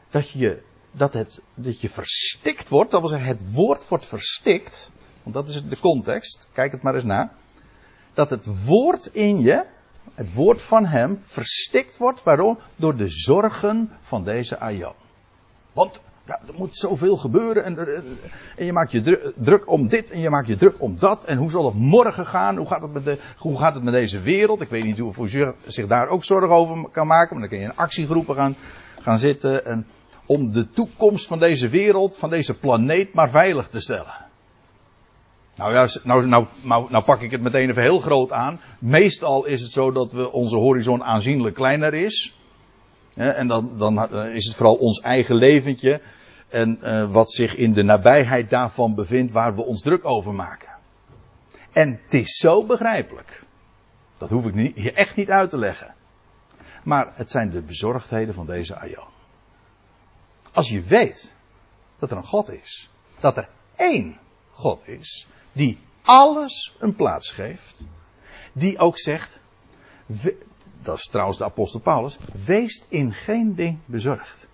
[0.10, 4.92] dat je, dat het, dat je verstikt wordt, dat wil zeggen het woord wordt verstikt,
[5.24, 7.32] want dat is de context, kijk het maar eens na,
[8.14, 9.64] dat het woord in je,
[10.14, 12.58] het woord van hem, verstikt wordt, waarom?
[12.76, 14.94] Door de zorgen van deze aion.
[15.74, 17.78] Want ja, er moet zoveel gebeuren en,
[18.58, 21.24] en je maakt je druk, om dit en je maakt je druk om dat.
[21.24, 22.58] En hoe zal het morgen gaan?
[22.58, 24.62] Hoe gaat het met, de, hoe gaat het met deze wereld?
[24.62, 27.60] Ik weet niet hoe je zich daar ook zorgen over kan maken, maar dan kun
[27.60, 28.56] je in actiegroepen gaan,
[29.00, 29.66] gaan zitten.
[29.66, 29.88] En
[30.26, 34.32] om de toekomst van deze wereld, van deze planeet, maar veilig te stellen.
[35.56, 38.62] Nou ja, nou, nou, nou, nou pak ik het meteen even heel groot aan.
[38.80, 42.38] Meestal is het zo dat we onze horizon aanzienlijk kleiner is.
[43.16, 46.02] En dan, dan eh, is het vooral ons eigen leventje.
[46.50, 50.70] En uh, wat zich in de nabijheid daarvan bevindt waar we ons druk over maken.
[51.72, 53.44] En het is zo begrijpelijk.
[54.18, 55.96] Dat hoef ik hier echt niet uit te leggen.
[56.84, 59.12] Maar het zijn de bezorgdheden van deze Aion.
[60.52, 61.34] Als je weet
[62.00, 62.90] dat er een God is.
[63.20, 64.18] Dat er één
[64.52, 65.28] God is.
[65.54, 67.84] Die alles een plaats geeft.
[68.54, 69.40] Die ook zegt
[70.84, 74.48] dat is trouwens de apostel Paulus, wees in geen ding bezorgd.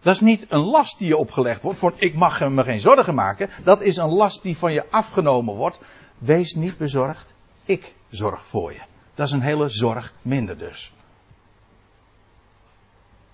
[0.00, 3.14] Dat is niet een last die je opgelegd wordt, voor ik mag me geen zorgen
[3.14, 3.50] maken.
[3.64, 5.80] Dat is een last die van je afgenomen wordt.
[6.18, 8.80] Wees niet bezorgd, ik zorg voor je.
[9.14, 10.92] Dat is een hele zorg minder dus.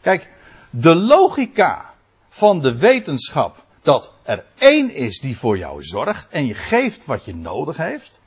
[0.00, 0.28] Kijk,
[0.70, 1.94] de logica
[2.28, 7.24] van de wetenschap dat er één is die voor jou zorgt en je geeft wat
[7.24, 8.20] je nodig heeft,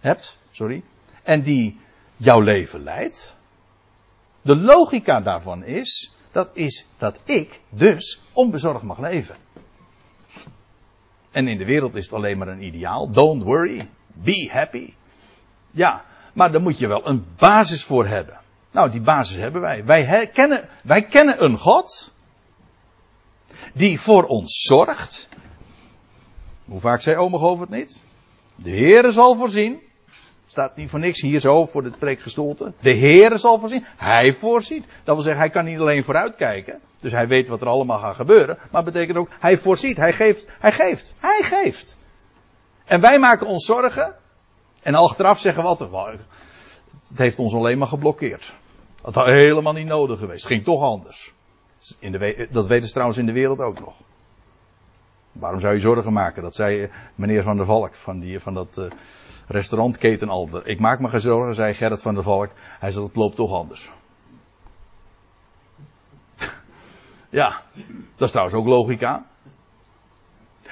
[0.00, 0.82] hebt, sorry,
[1.22, 1.80] en die
[2.16, 3.36] jouw leven leidt.
[4.42, 9.36] De logica daarvan is, dat is dat ik dus onbezorgd mag leven.
[11.30, 13.10] En in de wereld is het alleen maar een ideaal.
[13.10, 13.88] Don't worry.
[14.06, 14.94] Be happy.
[15.70, 18.40] Ja, maar daar moet je wel een basis voor hebben.
[18.70, 19.84] Nou, die basis hebben wij.
[19.84, 22.14] Wij kennen, wij kennen een God.
[23.74, 25.28] Die voor ons zorgt.
[26.64, 28.02] Hoe vaak zei over het niet?
[28.54, 29.80] De Heere zal voorzien.
[30.46, 32.72] Staat niet voor niks hier zo voor de preekgestoelte.
[32.80, 33.84] De Heer zal voorzien.
[33.96, 34.86] Hij voorziet.
[35.04, 36.80] Dat wil zeggen, hij kan niet alleen vooruitkijken.
[37.00, 38.58] Dus hij weet wat er allemaal gaat gebeuren.
[38.70, 39.96] Maar betekent ook, hij voorziet.
[39.96, 40.46] Hij geeft.
[40.58, 41.14] Hij geeft.
[41.18, 41.96] Hij geeft.
[42.84, 44.14] En wij maken ons zorgen.
[44.82, 45.90] En achteraf zeggen we altijd,
[47.08, 48.56] het heeft ons alleen maar geblokkeerd.
[49.02, 50.42] Dat had helemaal niet nodig geweest.
[50.42, 51.32] Het ging toch anders.
[52.50, 53.94] Dat weten ze trouwens in de wereld ook nog.
[55.32, 56.42] Waarom zou je zorgen maken?
[56.42, 58.76] Dat zei meneer Van der Valk van, die, van dat...
[58.78, 58.90] Uh,
[59.48, 60.66] restaurantketen Alder.
[60.66, 62.50] Ik maak me geen zorgen, zei Gerrit van der Valk.
[62.78, 63.90] Hij zei, het loopt toch anders.
[67.28, 67.62] ja,
[68.16, 69.26] dat is trouwens ook logica.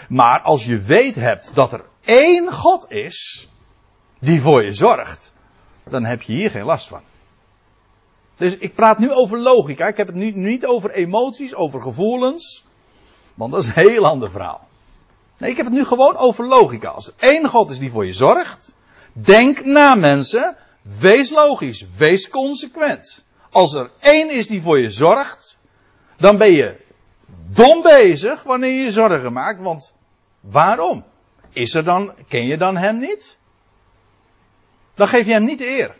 [0.08, 3.48] Maar als je weet hebt dat er één God is,
[4.18, 5.32] die voor je zorgt,
[5.84, 7.00] dan heb je hier geen last van.
[8.37, 9.87] Dus ik praat nu over logica.
[9.87, 12.64] Ik heb het nu niet over emoties, over gevoelens.
[13.35, 14.68] Want dat is een heel ander verhaal.
[15.38, 16.88] Nee, ik heb het nu gewoon over logica.
[16.88, 18.75] Als er één God is die voor je zorgt,
[19.12, 20.57] denk na mensen,
[20.99, 23.25] wees logisch, wees consequent.
[23.51, 25.59] Als er één is die voor je zorgt,
[26.16, 26.77] dan ben je
[27.49, 29.94] dom bezig wanneer je zorgen maakt, want
[30.40, 31.05] waarom?
[31.53, 33.38] Is er dan, ken je dan hem niet?
[34.94, 35.94] Dan geef je hem niet de eer.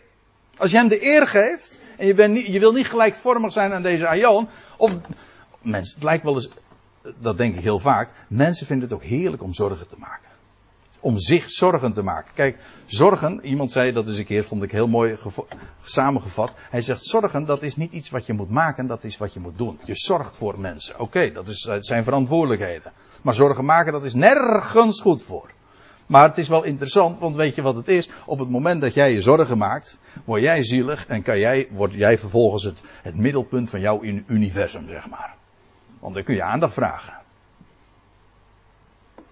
[0.57, 3.73] Als je hem de eer geeft, en je, bent niet, je wil niet gelijkvormig zijn
[3.73, 4.97] aan deze Aion, of,
[5.61, 6.49] mensen, het lijkt wel eens
[7.19, 10.25] dat denk ik heel vaak, mensen vinden het ook heerlijk om zorgen te maken.
[10.99, 12.31] Om zich zorgen te maken.
[12.33, 15.17] Kijk, zorgen, iemand zei dat eens een keer, vond ik heel mooi
[15.83, 16.51] samengevat.
[16.69, 19.39] Hij zegt, zorgen, dat is niet iets wat je moet maken, dat is wat je
[19.39, 19.79] moet doen.
[19.83, 20.99] Je zorgt voor mensen.
[20.99, 22.91] Oké, dat, is, dat zijn verantwoordelijkheden.
[23.21, 25.49] Maar zorgen maken, dat is nergens goed voor.
[26.07, 28.09] Maar het is wel interessant, want weet je wat het is?
[28.25, 31.93] Op het moment dat jij je zorgen maakt, word jij zielig en kan jij, word
[31.93, 35.35] jij vervolgens het, het middelpunt van jouw universum, zeg maar.
[35.99, 37.13] Want dan kun je aandacht vragen.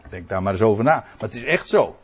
[0.10, 0.94] Denk daar maar eens over na.
[0.96, 1.98] Maar het is echt zo.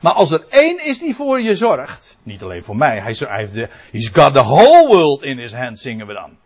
[0.00, 3.52] Maar als er één is die voor je zorgt, niet alleen voor mij, hij, heeft
[3.52, 6.36] de, he's got the whole world in his hand, zingen we dan.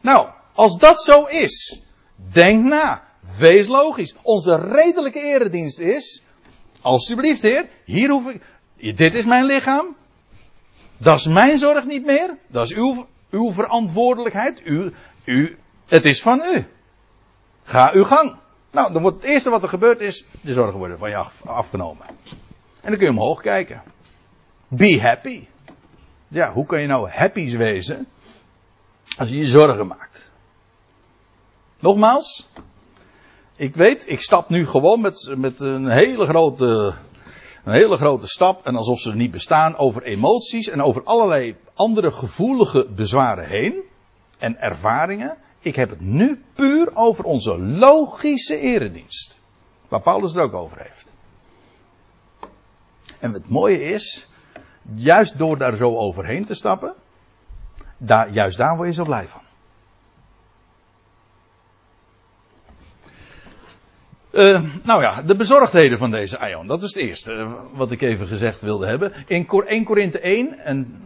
[0.00, 1.82] Nou, als dat zo is,
[2.16, 3.05] denk na.
[3.38, 4.14] Wees logisch.
[4.22, 6.22] Onze redelijke eredienst is,
[6.80, 8.42] alsjeblieft heer, hier hoef ik,
[8.96, 9.96] dit is mijn lichaam.
[10.96, 12.36] Dat is mijn zorg niet meer.
[12.46, 14.60] Dat is uw, uw verantwoordelijkheid.
[14.64, 14.92] U,
[15.24, 16.66] u, het is van u.
[17.64, 18.36] Ga uw gang.
[18.70, 22.06] Nou, dan wordt het eerste wat er gebeurt is, de zorgen worden van je afgenomen.
[22.80, 23.82] En dan kun je omhoog kijken.
[24.68, 25.46] Be happy.
[26.28, 28.06] Ja, hoe kan je nou happy wezen
[29.18, 30.30] als je je zorgen maakt?
[31.78, 32.48] Nogmaals,
[33.56, 36.94] ik weet, ik stap nu gewoon met, met een hele grote,
[37.64, 42.12] een hele grote stap, en alsof ze niet bestaan, over emoties en over allerlei andere
[42.12, 43.82] gevoelige bezwaren heen
[44.38, 45.36] en ervaringen.
[45.58, 49.38] Ik heb het nu puur over onze logische eredienst.
[49.88, 51.14] Waar Paulus er ook over heeft.
[53.18, 54.26] En het mooie is,
[54.94, 56.94] juist door daar zo overheen te stappen,
[57.96, 59.45] daar, juist daar word je zo blij van.
[64.36, 66.66] Uh, nou ja, de bezorgdheden van deze Aion.
[66.66, 69.12] Dat is het eerste uh, wat ik even gezegd wilde hebben.
[69.26, 71.02] In 1 Korinthe 1 en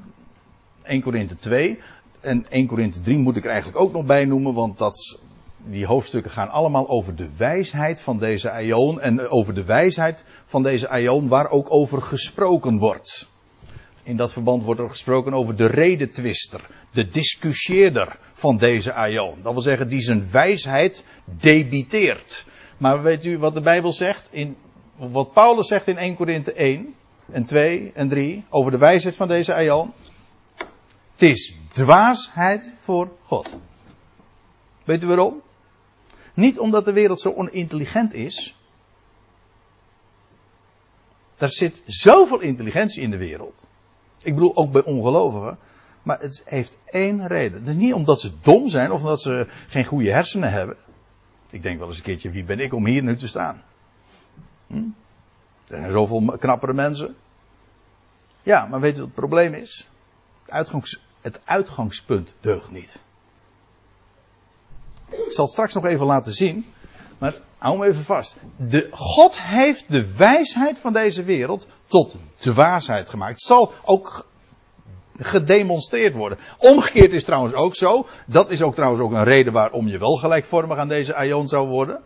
[0.83, 1.79] 1 Korinthe 2
[2.21, 5.19] en 1 Korinthe 3 moet ik er eigenlijk ook nog bij noemen, want
[5.65, 10.63] die hoofdstukken gaan allemaal over de wijsheid van deze Aion en over de wijsheid van
[10.63, 13.29] deze Aion waar ook over gesproken wordt.
[14.03, 16.61] In dat verband wordt er gesproken over de redetwister,
[16.93, 19.35] de discussieerder van deze Aion.
[19.43, 22.45] Dat wil zeggen, die zijn wijsheid debiteert.
[22.81, 24.29] Maar weet u wat de Bijbel zegt?
[24.31, 24.57] In,
[24.97, 26.95] wat Paulus zegt in 1 Korinthe 1
[27.31, 29.93] en 2 en 3 over de wijsheid van deze Aion.
[31.13, 33.57] Het is dwaasheid voor God.
[34.85, 35.43] Weet u waarom?
[36.35, 38.57] Niet omdat de wereld zo onintelligent is.
[41.37, 43.67] Er zit zoveel intelligentie in de wereld.
[44.23, 45.59] Ik bedoel ook bij ongelovigen.
[46.03, 47.61] Maar het heeft één reden.
[47.61, 50.77] Het is niet omdat ze dom zijn of omdat ze geen goede hersenen hebben.
[51.51, 53.63] Ik denk wel eens een keertje, wie ben ik om hier nu te staan?
[54.67, 54.77] Hm?
[55.69, 57.17] Er zijn zoveel knappere mensen.
[58.43, 59.89] Ja, maar weet je wat het probleem is?
[60.47, 62.99] Het, het uitgangspunt deugt niet.
[65.11, 66.67] Ik zal het straks nog even laten zien.
[67.19, 68.37] Maar hou me even vast.
[68.57, 73.41] De, God heeft de wijsheid van deze wereld tot dwaasheid gemaakt.
[73.41, 74.27] Zal ook
[75.21, 76.39] gedemonstreerd worden.
[76.59, 78.07] Omgekeerd is trouwens ook zo.
[78.27, 81.69] Dat is ook trouwens ook een reden waarom je wel gelijkvormig aan deze aion zou
[81.69, 82.01] worden.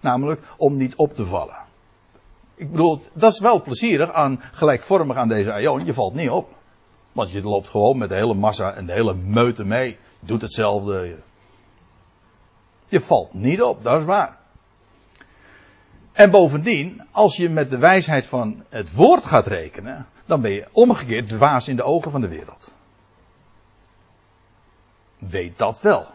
[0.00, 1.56] Namelijk om niet op te vallen.
[2.54, 5.84] Ik bedoel, dat is wel plezierig aan gelijkvormig aan deze aion.
[5.84, 6.48] Je valt niet op.
[7.12, 9.88] Want je loopt gewoon met de hele massa en de hele meute mee.
[10.20, 11.16] Je doet hetzelfde.
[12.88, 14.38] Je valt niet op, dat is waar.
[16.12, 20.68] En bovendien, als je met de wijsheid van het woord gaat rekenen, dan ben je
[20.72, 22.74] omgekeerd dwaas in de ogen van de wereld.
[25.18, 26.06] Weet dat wel.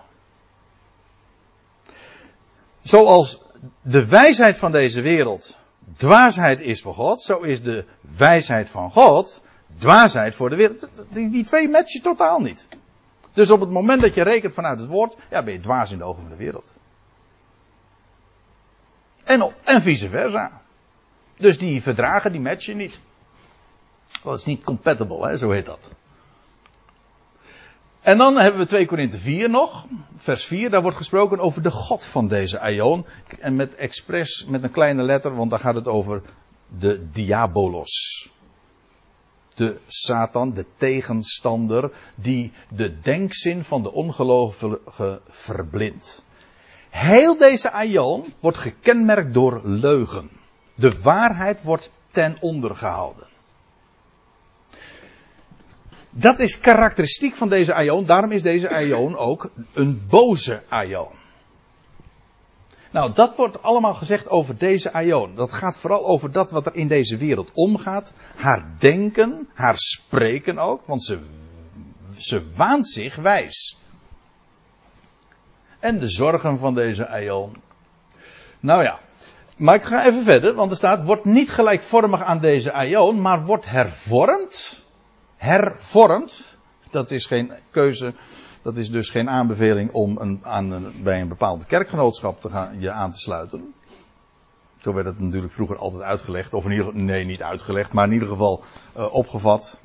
[2.82, 3.44] Zoals
[3.82, 5.58] de wijsheid van deze wereld
[5.98, 9.44] dwaasheid is voor God, zo is de wijsheid van God
[9.78, 10.90] dwaasheid voor de wereld.
[11.10, 12.68] Die, die twee matchen totaal niet.
[13.34, 15.98] Dus op het moment dat je rekent vanuit het woord, ja, ben je dwaas in
[15.98, 16.72] de ogen van de wereld.
[19.24, 20.62] En, en vice versa.
[21.38, 23.00] Dus die verdragen, die matchen niet.
[24.26, 25.92] Dat is niet compatible, hè, zo heet dat.
[28.02, 29.86] En dan hebben we 2 Korinthe 4 nog,
[30.18, 33.06] vers 4, daar wordt gesproken over de God van deze Aion.
[33.40, 36.22] En met expres, met een kleine letter, want daar gaat het over
[36.78, 38.30] de diabolos.
[39.56, 46.24] De Satan, de tegenstander, die de denkzin van de ongelovige verblindt.
[46.90, 50.30] Heel deze Aion wordt gekenmerkt door leugen.
[50.76, 53.28] De waarheid wordt ten onder gehouden.
[56.18, 58.06] Dat is karakteristiek van deze aion.
[58.06, 61.08] Daarom is deze aion ook een boze aion.
[62.92, 65.36] Nou, dat wordt allemaal gezegd over deze aion.
[65.36, 68.14] Dat gaat vooral over dat wat er in deze wereld omgaat.
[68.36, 70.82] Haar denken, haar spreken ook.
[70.86, 71.20] Want ze,
[72.18, 73.78] ze waant zich wijs.
[75.80, 77.56] En de zorgen van deze aion.
[78.60, 79.00] Nou ja.
[79.58, 83.46] Maar ik ga even verder, want er staat, wordt niet gelijkvormig aan deze aion, maar
[83.46, 84.85] wordt hervormd
[85.46, 86.58] hervormd.
[86.90, 88.14] Dat is geen keuze.
[88.62, 92.92] Dat is dus geen aanbeveling om een, aan bij een bepaald kerkgenootschap te gaan, je
[92.92, 93.74] aan te sluiten.
[94.78, 96.54] Zo werd het natuurlijk vroeger altijd uitgelegd.
[96.54, 98.64] Of in ieder nee, niet uitgelegd, maar in ieder geval
[98.98, 99.80] uh, opgevat.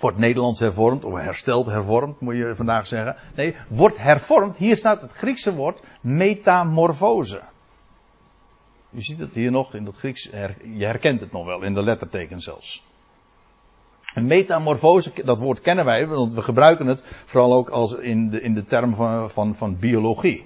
[0.00, 3.16] Wordt Nederlands hervormd, of hersteld hervormd, moet je vandaag zeggen.
[3.34, 4.56] Nee, wordt hervormd.
[4.56, 7.42] Hier staat het Griekse woord metamorfose.
[8.90, 10.22] U ziet het hier nog in dat Grieks,
[10.62, 12.84] je herkent het nog wel in de letterteken zelfs.
[14.14, 18.40] Een metamorfose, dat woord kennen wij, want we gebruiken het vooral ook als in de,
[18.40, 20.44] in de term van, van, van biologie.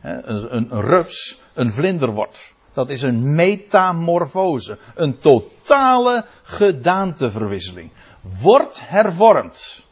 [0.00, 2.52] Een, een, rups een vlinder wordt.
[2.72, 4.78] Dat is een metamorfose.
[4.94, 7.90] Een totale gedaanteverwisseling.
[8.40, 9.82] Wordt hervormd.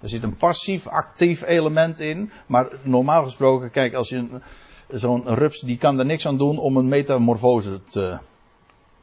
[0.00, 2.30] Er zit een passief-actief element in.
[2.46, 4.40] Maar normaal gesproken, kijk, als je
[4.88, 8.18] zo'n rups, die kan er niks aan doen om een metamorfose te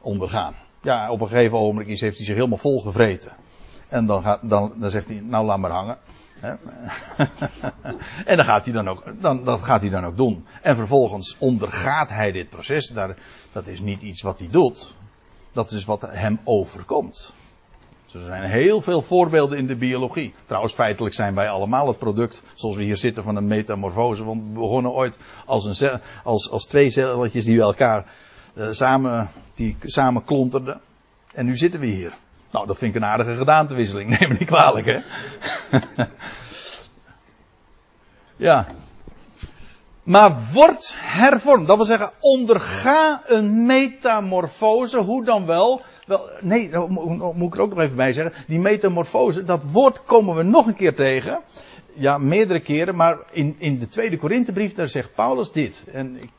[0.00, 0.54] ondergaan.
[0.82, 3.32] Ja, op een gegeven ogenblik heeft hij zich helemaal volgevreten.
[3.88, 5.98] En dan, dan, dan zegt hij, nou laat maar hangen.
[8.24, 10.46] en dan gaat hij dan ook, dan, dat gaat hij dan ook doen.
[10.62, 12.86] En vervolgens ondergaat hij dit proces.
[12.86, 13.16] Daar,
[13.52, 14.94] dat is niet iets wat hij doet.
[15.52, 17.32] Dat is wat hem overkomt.
[18.12, 20.34] Er zijn heel veel voorbeelden in de biologie.
[20.46, 24.24] Trouwens, feitelijk zijn wij allemaal het product, zoals we hier zitten, van een metamorfose.
[24.24, 25.16] Want we begonnen ooit
[25.46, 28.04] als, een, als, als twee celletjes die elkaar
[28.54, 29.30] uh, samen,
[29.84, 30.80] samen klonterden.
[31.32, 32.12] En nu zitten we hier.
[32.50, 34.08] Nou, dat vind ik een aardige gedaantewisseling.
[34.18, 35.00] Neem me niet kwalijk, hè?
[38.46, 38.66] ja.
[40.02, 41.66] Maar wordt hervormd.
[41.66, 44.98] Dat wil zeggen, onderga een metamorfose.
[44.98, 45.82] Hoe dan wel?
[46.06, 46.70] wel nee,
[47.34, 48.44] moet ik er ook nog even bij zeggen.
[48.46, 51.40] Die metamorfose, dat woord komen we nog een keer tegen.
[51.94, 52.96] Ja, meerdere keren.
[52.96, 55.88] Maar in, in de tweede Korinthebrief, daar zegt Paulus dit.
[55.92, 56.30] En ik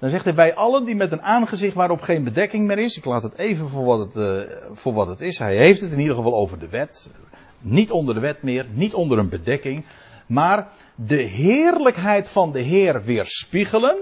[0.00, 2.96] dan zegt hij bij allen die met een aangezicht waarop geen bedekking meer is.
[2.96, 5.38] Ik laat het even voor wat het, uh, voor wat het is.
[5.38, 7.10] Hij heeft het in ieder geval over de wet.
[7.58, 9.84] Niet onder de wet meer, niet onder een bedekking.
[10.26, 13.96] Maar de heerlijkheid van de Heer weerspiegelen.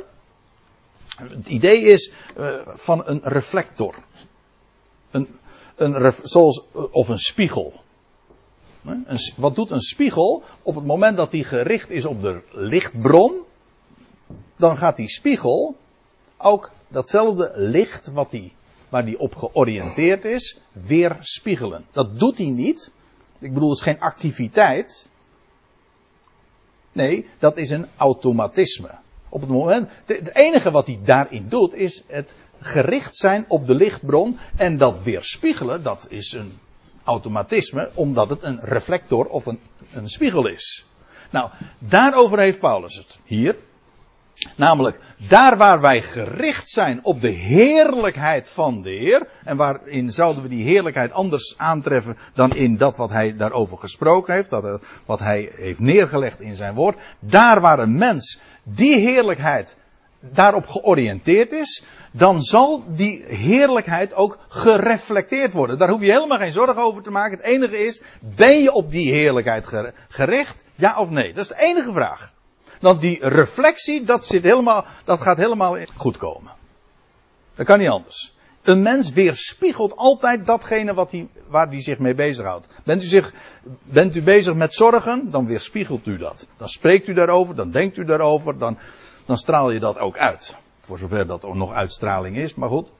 [1.16, 3.94] Het idee is uh, van een reflector.
[5.11, 5.28] Een,
[5.76, 7.72] een zoals, of een spiegel.
[9.36, 13.42] Wat doet een spiegel op het moment dat die gericht is op de lichtbron?
[14.57, 15.76] Dan gaat die spiegel
[16.39, 18.53] ook datzelfde licht wat die,
[18.89, 21.84] waar die op georiënteerd is, weer spiegelen.
[21.93, 22.93] Dat doet hij niet.
[23.39, 25.09] Ik bedoel, het is geen activiteit.
[26.93, 28.91] Nee, dat is een automatisme.
[29.28, 33.74] Op het moment, het enige wat hij daarin doet, is het gericht zijn op de
[33.74, 36.59] lichtbron en dat weerspiegelen, dat is een
[37.05, 39.61] automatisme, omdat het een reflector of een,
[39.93, 40.84] een spiegel is.
[41.30, 43.57] Nou, daarover heeft Paulus het hier.
[44.57, 49.28] Namelijk, daar waar wij gericht zijn op de heerlijkheid van de Heer.
[49.45, 54.34] En waarin zouden we die heerlijkheid anders aantreffen dan in dat wat hij daarover gesproken
[54.34, 54.51] heeft.
[54.51, 56.97] Dat, wat hij heeft neergelegd in zijn woord.
[57.18, 59.76] Daar waar een mens die heerlijkheid
[60.20, 61.84] daarop georiënteerd is.
[62.11, 65.78] Dan zal die heerlijkheid ook gereflecteerd worden.
[65.78, 67.36] Daar hoef je helemaal geen zorgen over te maken.
[67.36, 69.66] Het enige is, ben je op die heerlijkheid
[70.09, 70.64] gericht?
[70.74, 71.32] Ja of nee?
[71.32, 72.36] Dat is de enige vraag.
[72.81, 76.53] Want die reflectie, dat, zit helemaal, dat gaat helemaal goed komen.
[77.55, 78.37] Dat kan niet anders.
[78.62, 82.68] Een mens weerspiegelt altijd datgene wat hij, waar hij zich mee bezighoudt.
[82.85, 83.33] Bent u, zich,
[83.83, 86.47] bent u bezig met zorgen, dan weerspiegelt u dat.
[86.57, 88.79] Dan spreekt u daarover, dan denkt u daarover, dan,
[89.26, 90.55] dan straal je dat ook uit.
[90.81, 92.93] Voor zover dat er nog uitstraling is, maar goed.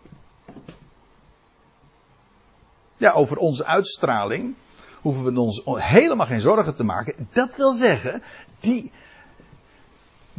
[2.97, 4.55] Ja, over onze uitstraling
[5.01, 7.29] hoeven we ons helemaal geen zorgen te maken.
[7.33, 8.23] Dat wil zeggen,
[8.61, 8.93] die,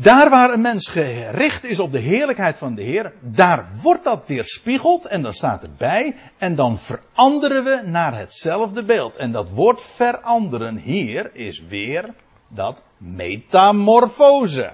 [0.02, 4.28] daar waar een mens gericht is op de heerlijkheid van de Heer, daar wordt dat
[4.28, 9.16] weerspiegeld en dan staat erbij en dan veranderen we naar hetzelfde beeld.
[9.16, 12.14] En dat woord veranderen hier is weer
[12.48, 14.72] dat metamorfose.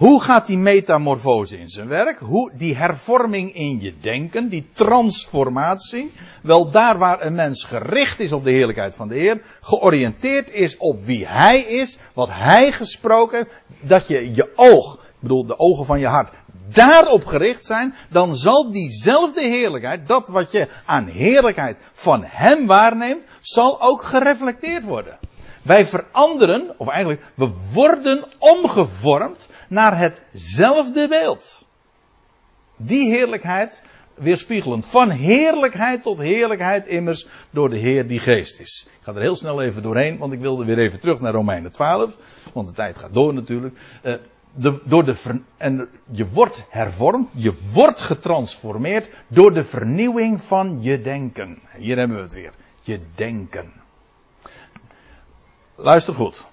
[0.00, 2.18] Hoe gaat die metamorfose in zijn werk?
[2.18, 6.12] Hoe die hervorming in je denken, die transformatie?
[6.42, 10.76] Wel daar waar een mens gericht is op de heerlijkheid van de Heer, georiënteerd is
[10.76, 13.50] op wie Hij is, wat Hij gesproken heeft,
[13.88, 16.32] dat je je oog, ik bedoel de ogen van je hart,
[16.72, 23.24] daarop gericht zijn, dan zal diezelfde heerlijkheid, dat wat je aan heerlijkheid van Hem waarneemt,
[23.40, 25.18] zal ook gereflecteerd worden.
[25.62, 31.64] Wij veranderen, of eigenlijk, we worden omgevormd naar hetzelfde beeld.
[32.76, 33.82] Die heerlijkheid
[34.14, 34.86] weerspiegelend.
[34.86, 38.86] Van heerlijkheid tot heerlijkheid immers door de Heer die geest is.
[38.86, 41.72] Ik ga er heel snel even doorheen, want ik wilde weer even terug naar Romeinen
[41.72, 42.16] 12.
[42.52, 43.78] Want de tijd gaat door natuurlijk.
[44.04, 44.14] Uh,
[44.54, 51.00] de, door de en je wordt hervormd, je wordt getransformeerd door de vernieuwing van je
[51.00, 51.58] denken.
[51.76, 52.52] Hier hebben we het weer.
[52.80, 53.72] Je denken.
[55.82, 56.46] Luister goed.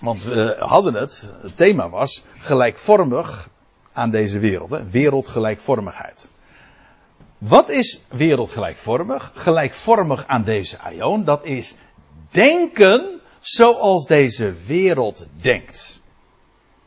[0.00, 3.48] Want we hadden het, het thema was gelijkvormig
[3.92, 4.70] aan deze wereld.
[4.70, 4.90] Hè?
[4.90, 6.28] Wereldgelijkvormigheid.
[7.38, 9.30] Wat is wereldgelijkvormig?
[9.34, 11.74] Gelijkvormig aan deze aion, dat is
[12.30, 16.00] denken zoals deze wereld denkt.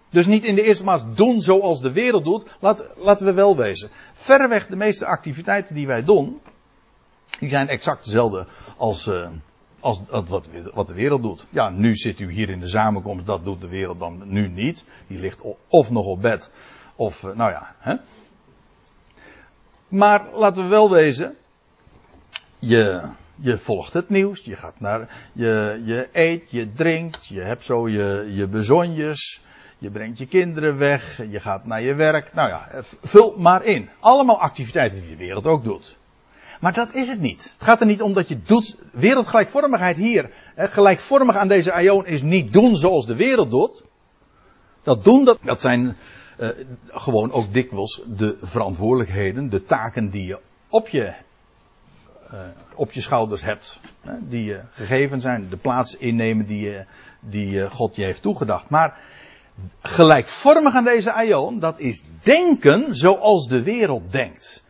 [0.09, 2.45] Dus niet in de eerste plaats doen zoals de wereld doet.
[2.59, 3.89] Laat, laten we wel wezen.
[4.13, 6.41] Verreweg de meeste activiteiten die wij doen,
[7.39, 9.27] die zijn exact dezelfde als, uh,
[9.79, 11.45] als wat, wat de wereld doet.
[11.49, 14.85] Ja, nu zit u hier in de samenkomst, dat doet de wereld dan nu niet.
[15.07, 16.51] Die ligt of nog op bed,
[16.95, 17.75] of, uh, nou ja.
[17.77, 17.95] Hè.
[19.87, 21.35] Maar laten we wel wezen,
[22.59, 23.01] je,
[23.35, 27.89] je volgt het nieuws, je gaat naar, je, je eet, je drinkt, je hebt zo
[27.89, 29.41] je, je bezonjes,
[29.77, 32.33] je brengt je kinderen weg, je gaat naar je werk.
[32.33, 32.67] Nou ja,
[33.01, 33.89] vul maar in.
[33.99, 35.97] Allemaal activiteiten die de wereld ook doet.
[36.59, 37.43] Maar dat is het niet.
[37.53, 38.75] Het gaat er niet om dat je doet.
[38.91, 40.29] Wereldgelijkvormigheid hier.
[40.55, 43.83] Gelijkvormig aan deze aion is niet doen zoals de wereld doet.
[44.83, 45.97] Dat doen, dat, dat zijn
[46.39, 46.49] uh,
[46.87, 50.39] gewoon ook dikwijls de verantwoordelijkheden, de taken die je
[50.69, 51.13] op je,
[52.33, 52.39] uh,
[52.75, 53.79] op je schouders hebt.
[54.19, 56.85] Die je gegeven zijn, de plaats innemen die,
[57.19, 58.69] die God je heeft toegedacht.
[58.69, 58.97] Maar
[59.81, 64.63] gelijkvormig aan deze aion, dat is denken zoals de wereld denkt.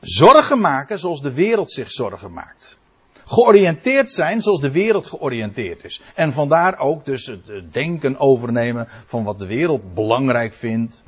[0.00, 2.78] Zorgen maken zoals de wereld zich zorgen maakt.
[3.24, 6.00] Georiënteerd zijn zoals de wereld georiënteerd is.
[6.14, 11.02] En vandaar ook dus het denken overnemen van wat de wereld belangrijk vindt.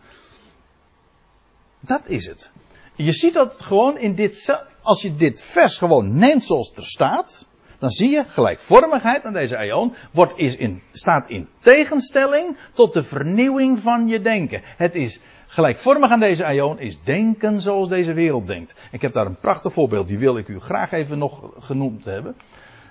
[1.81, 2.51] Dat is het.
[2.95, 7.47] Je ziet dat gewoon in dit, als je dit vers gewoon neemt zoals er staat,
[7.79, 13.03] dan zie je gelijkvormigheid aan deze aion wordt, is in, staat in tegenstelling tot de
[13.03, 14.63] vernieuwing van je denken.
[14.65, 18.75] Het is gelijkvormig aan deze aion is denken zoals deze wereld denkt.
[18.91, 22.37] Ik heb daar een prachtig voorbeeld, die wil ik u graag even nog genoemd hebben.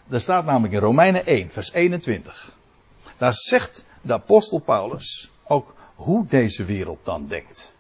[0.06, 2.56] Daar staat namelijk in Romeinen 1, vers 21.
[3.18, 7.76] Daar zegt de apostel Paulus ook hoe deze wereld dan denkt.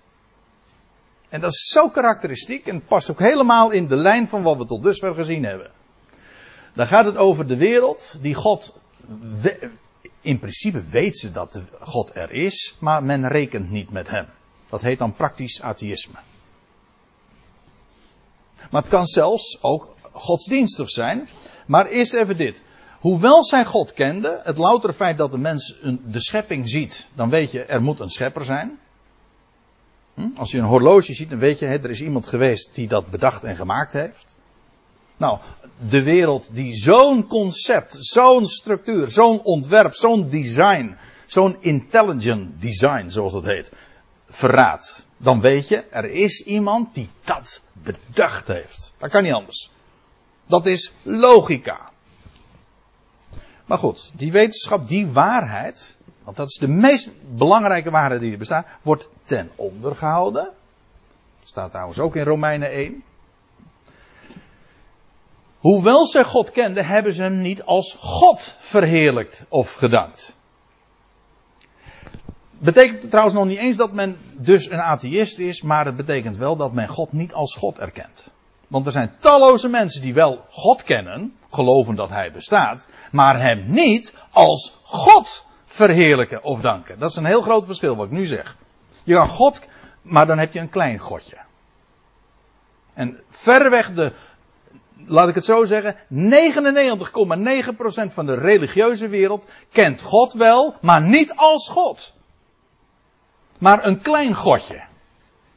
[1.30, 4.66] En dat is zo karakteristiek en past ook helemaal in de lijn van wat we
[4.66, 5.72] tot dusver gezien hebben.
[6.74, 8.80] Dan gaat het over de wereld die God.
[10.22, 14.26] In principe weet ze dat God er is, maar men rekent niet met hem.
[14.70, 16.20] Dat heet dan praktisch atheïsme.
[18.72, 21.30] Maar het kan zelfs ook godsdienstig zijn.
[21.66, 22.64] Maar eerst even dit.
[23.00, 27.52] Hoewel zij God kende, het loutere feit dat de mens de schepping ziet, dan weet
[27.52, 28.80] je er moet een schepper zijn.
[30.14, 30.28] Hm?
[30.38, 33.44] Als je een horloge ziet, dan weet je er is iemand geweest die dat bedacht
[33.44, 34.36] en gemaakt heeft.
[35.18, 35.40] Nou,
[35.90, 43.34] de wereld die zo'n concept, zo'n structuur, zo'n ontwerp, zo'n design, zo'n intelligent design, zoals
[43.34, 43.72] dat heet,
[44.28, 45.06] verraadt.
[45.18, 48.94] Dan weet je, er is iemand die dat bedacht heeft.
[48.98, 49.72] Dat kan niet anders.
[50.46, 51.90] Dat is logica.
[53.66, 58.38] Maar goed, die wetenschap, die waarheid, want dat is de meest belangrijke waarheid die er
[58.38, 60.54] bestaat, wordt ten onder gehouden.
[61.44, 63.04] Staat trouwens ook in Romeinen 1.
[65.58, 70.38] Hoewel zij God kenden, hebben ze hem niet als God verheerlijkt of gedankt.
[72.60, 76.56] Betekent trouwens nog niet eens dat men dus een atheïst is, maar het betekent wel
[76.56, 78.30] dat men God niet als God erkent.
[78.68, 83.64] Want er zijn talloze mensen die wel God kennen, geloven dat Hij bestaat, maar Hem
[83.68, 87.00] niet als God verheerlijken of danken.
[87.00, 88.58] Dat is een heel groot verschil wat ik nu zeg.
[89.04, 89.62] Je kan God,
[90.02, 91.38] maar dan heb je een klein Godje.
[92.94, 94.12] En verreweg de,
[95.06, 96.00] laat ik het zo zeggen, 99,9%
[98.08, 102.16] van de religieuze wereld kent God wel, maar niet als God.
[103.58, 104.82] Maar een klein Godje.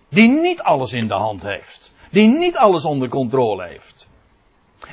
[0.09, 1.93] Die niet alles in de hand heeft.
[2.11, 4.09] Die niet alles onder controle heeft.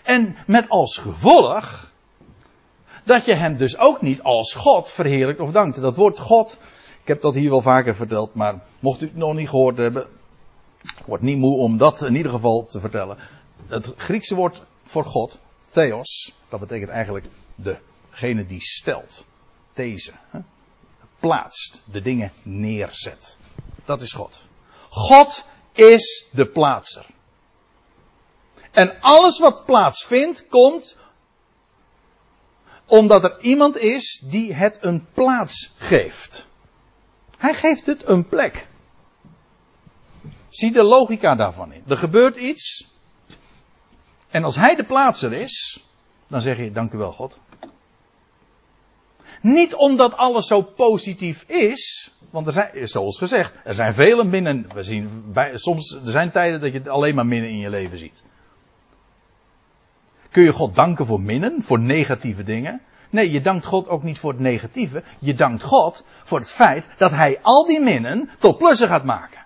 [0.03, 1.91] En met als gevolg
[3.03, 5.81] dat je hem dus ook niet als God verheerlijkt of dankt.
[5.81, 6.57] Dat woord God,
[7.01, 10.07] ik heb dat hier wel vaker verteld, maar mocht u het nog niet gehoord hebben,
[10.81, 13.17] ik word niet moe om dat in ieder geval te vertellen.
[13.67, 15.39] Het Griekse woord voor God,
[15.71, 19.25] theos, dat betekent eigenlijk degene die stelt.
[19.73, 20.11] Deze.
[21.19, 23.37] Plaatst, de dingen neerzet.
[23.85, 24.43] Dat is God.
[24.89, 25.43] God
[25.73, 27.05] is de plaatser.
[28.71, 30.97] En alles wat plaatsvindt, komt
[32.85, 36.47] omdat er iemand is die het een plaats geeft.
[37.37, 38.67] Hij geeft het een plek.
[40.49, 41.83] Zie de logica daarvan in.
[41.87, 42.87] Er gebeurt iets.
[44.29, 45.83] En als hij de plaatser is,
[46.27, 47.39] dan zeg je dank u wel God.
[49.41, 54.65] Niet omdat alles zo positief is, want er zijn, zoals gezegd, er zijn vele minnen.
[54.73, 58.23] We zien soms, er zijn tijden dat je alleen maar minnen in je leven ziet.
[60.31, 62.81] Kun je God danken voor minnen, voor negatieve dingen?
[63.09, 65.03] Nee, je dankt God ook niet voor het negatieve.
[65.19, 69.45] Je dankt God voor het feit dat Hij al die minnen tot plussen gaat maken.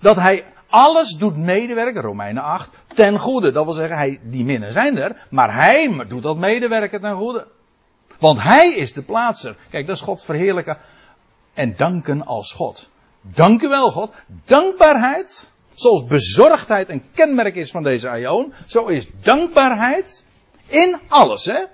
[0.00, 3.52] Dat Hij alles doet medewerken, Romeinen 8, ten goede.
[3.52, 7.46] Dat wil zeggen, hij, die minnen zijn er, maar Hij doet dat medewerken ten goede.
[8.22, 9.56] Want Hij is de plaatser.
[9.70, 10.78] Kijk, dat is God verheerlijken
[11.54, 12.88] en danken als God.
[13.20, 14.12] Dank u wel, God.
[14.44, 20.24] Dankbaarheid Zoals bezorgdheid een kenmerk is van deze aion, zo is dankbaarheid
[20.66, 21.64] in alles, hè?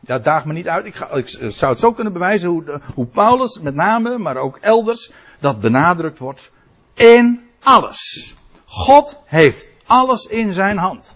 [0.00, 0.84] Ja, daag me niet uit.
[0.84, 4.56] Ik, ga, ik zou het zo kunnen bewijzen hoe, hoe Paulus met name, maar ook
[4.56, 6.50] elders, dat benadrukt wordt.
[6.94, 8.34] In alles.
[8.64, 11.14] God heeft alles in zijn hand.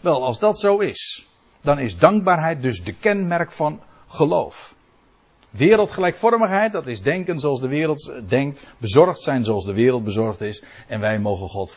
[0.00, 1.25] Wel, als dat zo is,
[1.66, 4.74] dan is dankbaarheid dus de kenmerk van geloof.
[5.50, 8.62] Wereldgelijkvormigheid, dat is denken zoals de wereld denkt.
[8.78, 10.62] Bezorgd zijn zoals de wereld bezorgd is.
[10.86, 11.76] En wij mogen God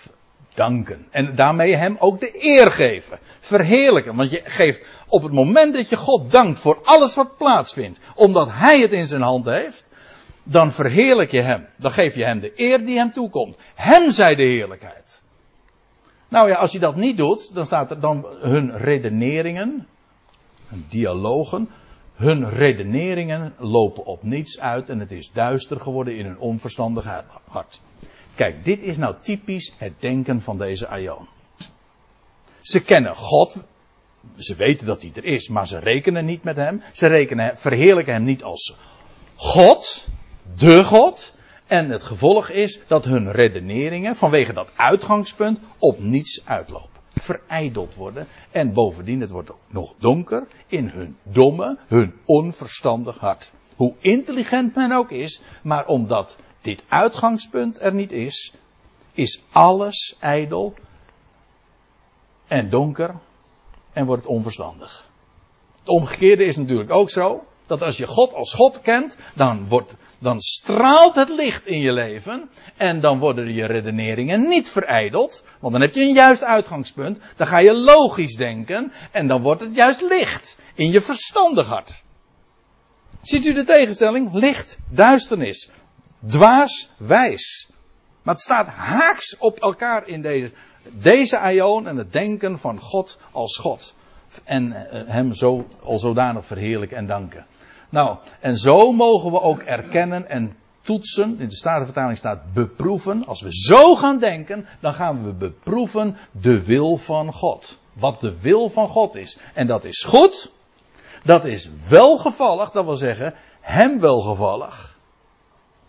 [0.54, 1.08] danken.
[1.12, 3.20] En daarmee hem ook de eer geven.
[3.40, 4.16] Verheerlijken.
[4.16, 8.00] Want je geeft op het moment dat je God dankt voor alles wat plaatsvindt.
[8.16, 9.90] Omdat hij het in zijn hand heeft.
[10.44, 11.68] Dan verheerlijk je hem.
[11.76, 13.58] Dan geef je hem de eer die hem toekomt.
[13.76, 15.19] Hem zij de heerlijkheid.
[16.30, 19.88] Nou ja, als je dat niet doet, dan staat er dan hun redeneringen,
[20.70, 21.70] dialogen,
[22.16, 27.82] hun redeneringen lopen op niets uit en het is duister geworden in hun onverstandig hart.
[28.36, 31.28] Kijk, dit is nou typisch het denken van deze Aion.
[32.62, 33.68] Ze kennen God,
[34.38, 36.82] ze weten dat hij er is, maar ze rekenen niet met hem.
[36.92, 38.76] Ze rekenen, verheerlijken hem niet als
[39.36, 40.08] God,
[40.58, 41.34] de God.
[41.70, 47.00] En het gevolg is dat hun redeneringen vanwege dat uitgangspunt op niets uitlopen.
[47.10, 48.28] Verijdeld worden.
[48.52, 53.52] En bovendien, het wordt ook nog donker in hun domme, hun onverstandig hart.
[53.76, 58.54] Hoe intelligent men ook is, maar omdat dit uitgangspunt er niet is,
[59.14, 60.74] is alles ijdel
[62.48, 63.16] en donker
[63.94, 65.10] en wordt het onverstandig.
[65.80, 69.96] Het omgekeerde is natuurlijk ook zo, dat als je God als God kent, dan, wordt,
[70.20, 75.74] dan straalt het licht in je leven en dan worden je redeneringen niet verijdeld, want
[75.74, 79.76] dan heb je een juist uitgangspunt, dan ga je logisch denken en dan wordt het
[79.76, 82.04] juist licht in je verstandig hart.
[83.22, 84.34] Ziet u de tegenstelling?
[84.34, 85.70] Licht, duisternis.
[86.28, 87.70] Dwaas, wijs.
[88.22, 90.52] Maar het staat haaks op elkaar in deze,
[90.92, 93.94] deze aion en het denken van God als God.
[94.44, 97.46] En eh, hem zo, al zodanig verheerlijken en danken.
[97.90, 101.40] Nou, en zo mogen we ook erkennen en toetsen.
[101.40, 103.26] In de Statenvertaling staat beproeven.
[103.26, 107.80] Als we zo gaan denken, dan gaan we beproeven de wil van God.
[107.94, 109.40] Wat de wil van God is.
[109.54, 110.52] En dat is goed.
[111.24, 114.98] Dat is welgevallig, dat wil zeggen, hem welgevallig.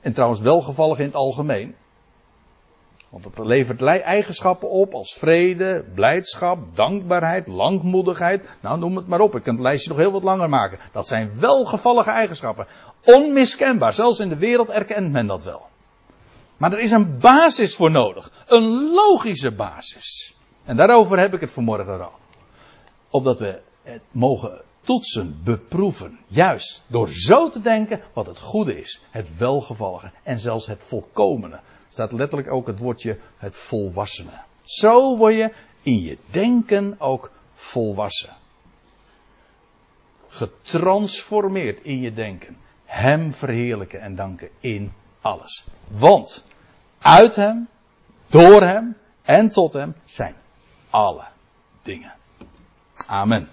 [0.00, 1.74] En trouwens welgevallig in het algemeen.
[3.10, 8.48] Want het levert eigenschappen op als vrede, blijdschap, dankbaarheid, langmoedigheid.
[8.60, 9.34] Nou, noem het maar op.
[9.34, 10.78] Ik kan het lijstje nog heel wat langer maken.
[10.92, 12.66] Dat zijn welgevallige eigenschappen.
[13.04, 13.92] Onmiskenbaar.
[13.92, 15.68] Zelfs in de wereld erkent men dat wel.
[16.56, 18.32] Maar er is een basis voor nodig.
[18.46, 20.36] Een logische basis.
[20.64, 22.12] En daarover heb ik het vanmorgen al.
[23.10, 26.18] Opdat we het mogen toetsen, beproeven.
[26.26, 29.02] Juist door zo te denken wat het goede is.
[29.10, 30.10] Het welgevallige.
[30.22, 31.60] En zelfs het volkomene.
[31.90, 34.40] Staat letterlijk ook het woordje het volwassene.
[34.62, 38.36] Zo word je in je denken ook volwassen.
[40.28, 42.56] Getransformeerd in je denken.
[42.84, 45.64] Hem verheerlijken en danken in alles.
[45.88, 46.44] Want
[46.98, 47.68] uit Hem,
[48.26, 50.34] door Hem en tot Hem zijn
[50.90, 51.24] alle
[51.82, 52.12] dingen.
[53.06, 53.48] Amen.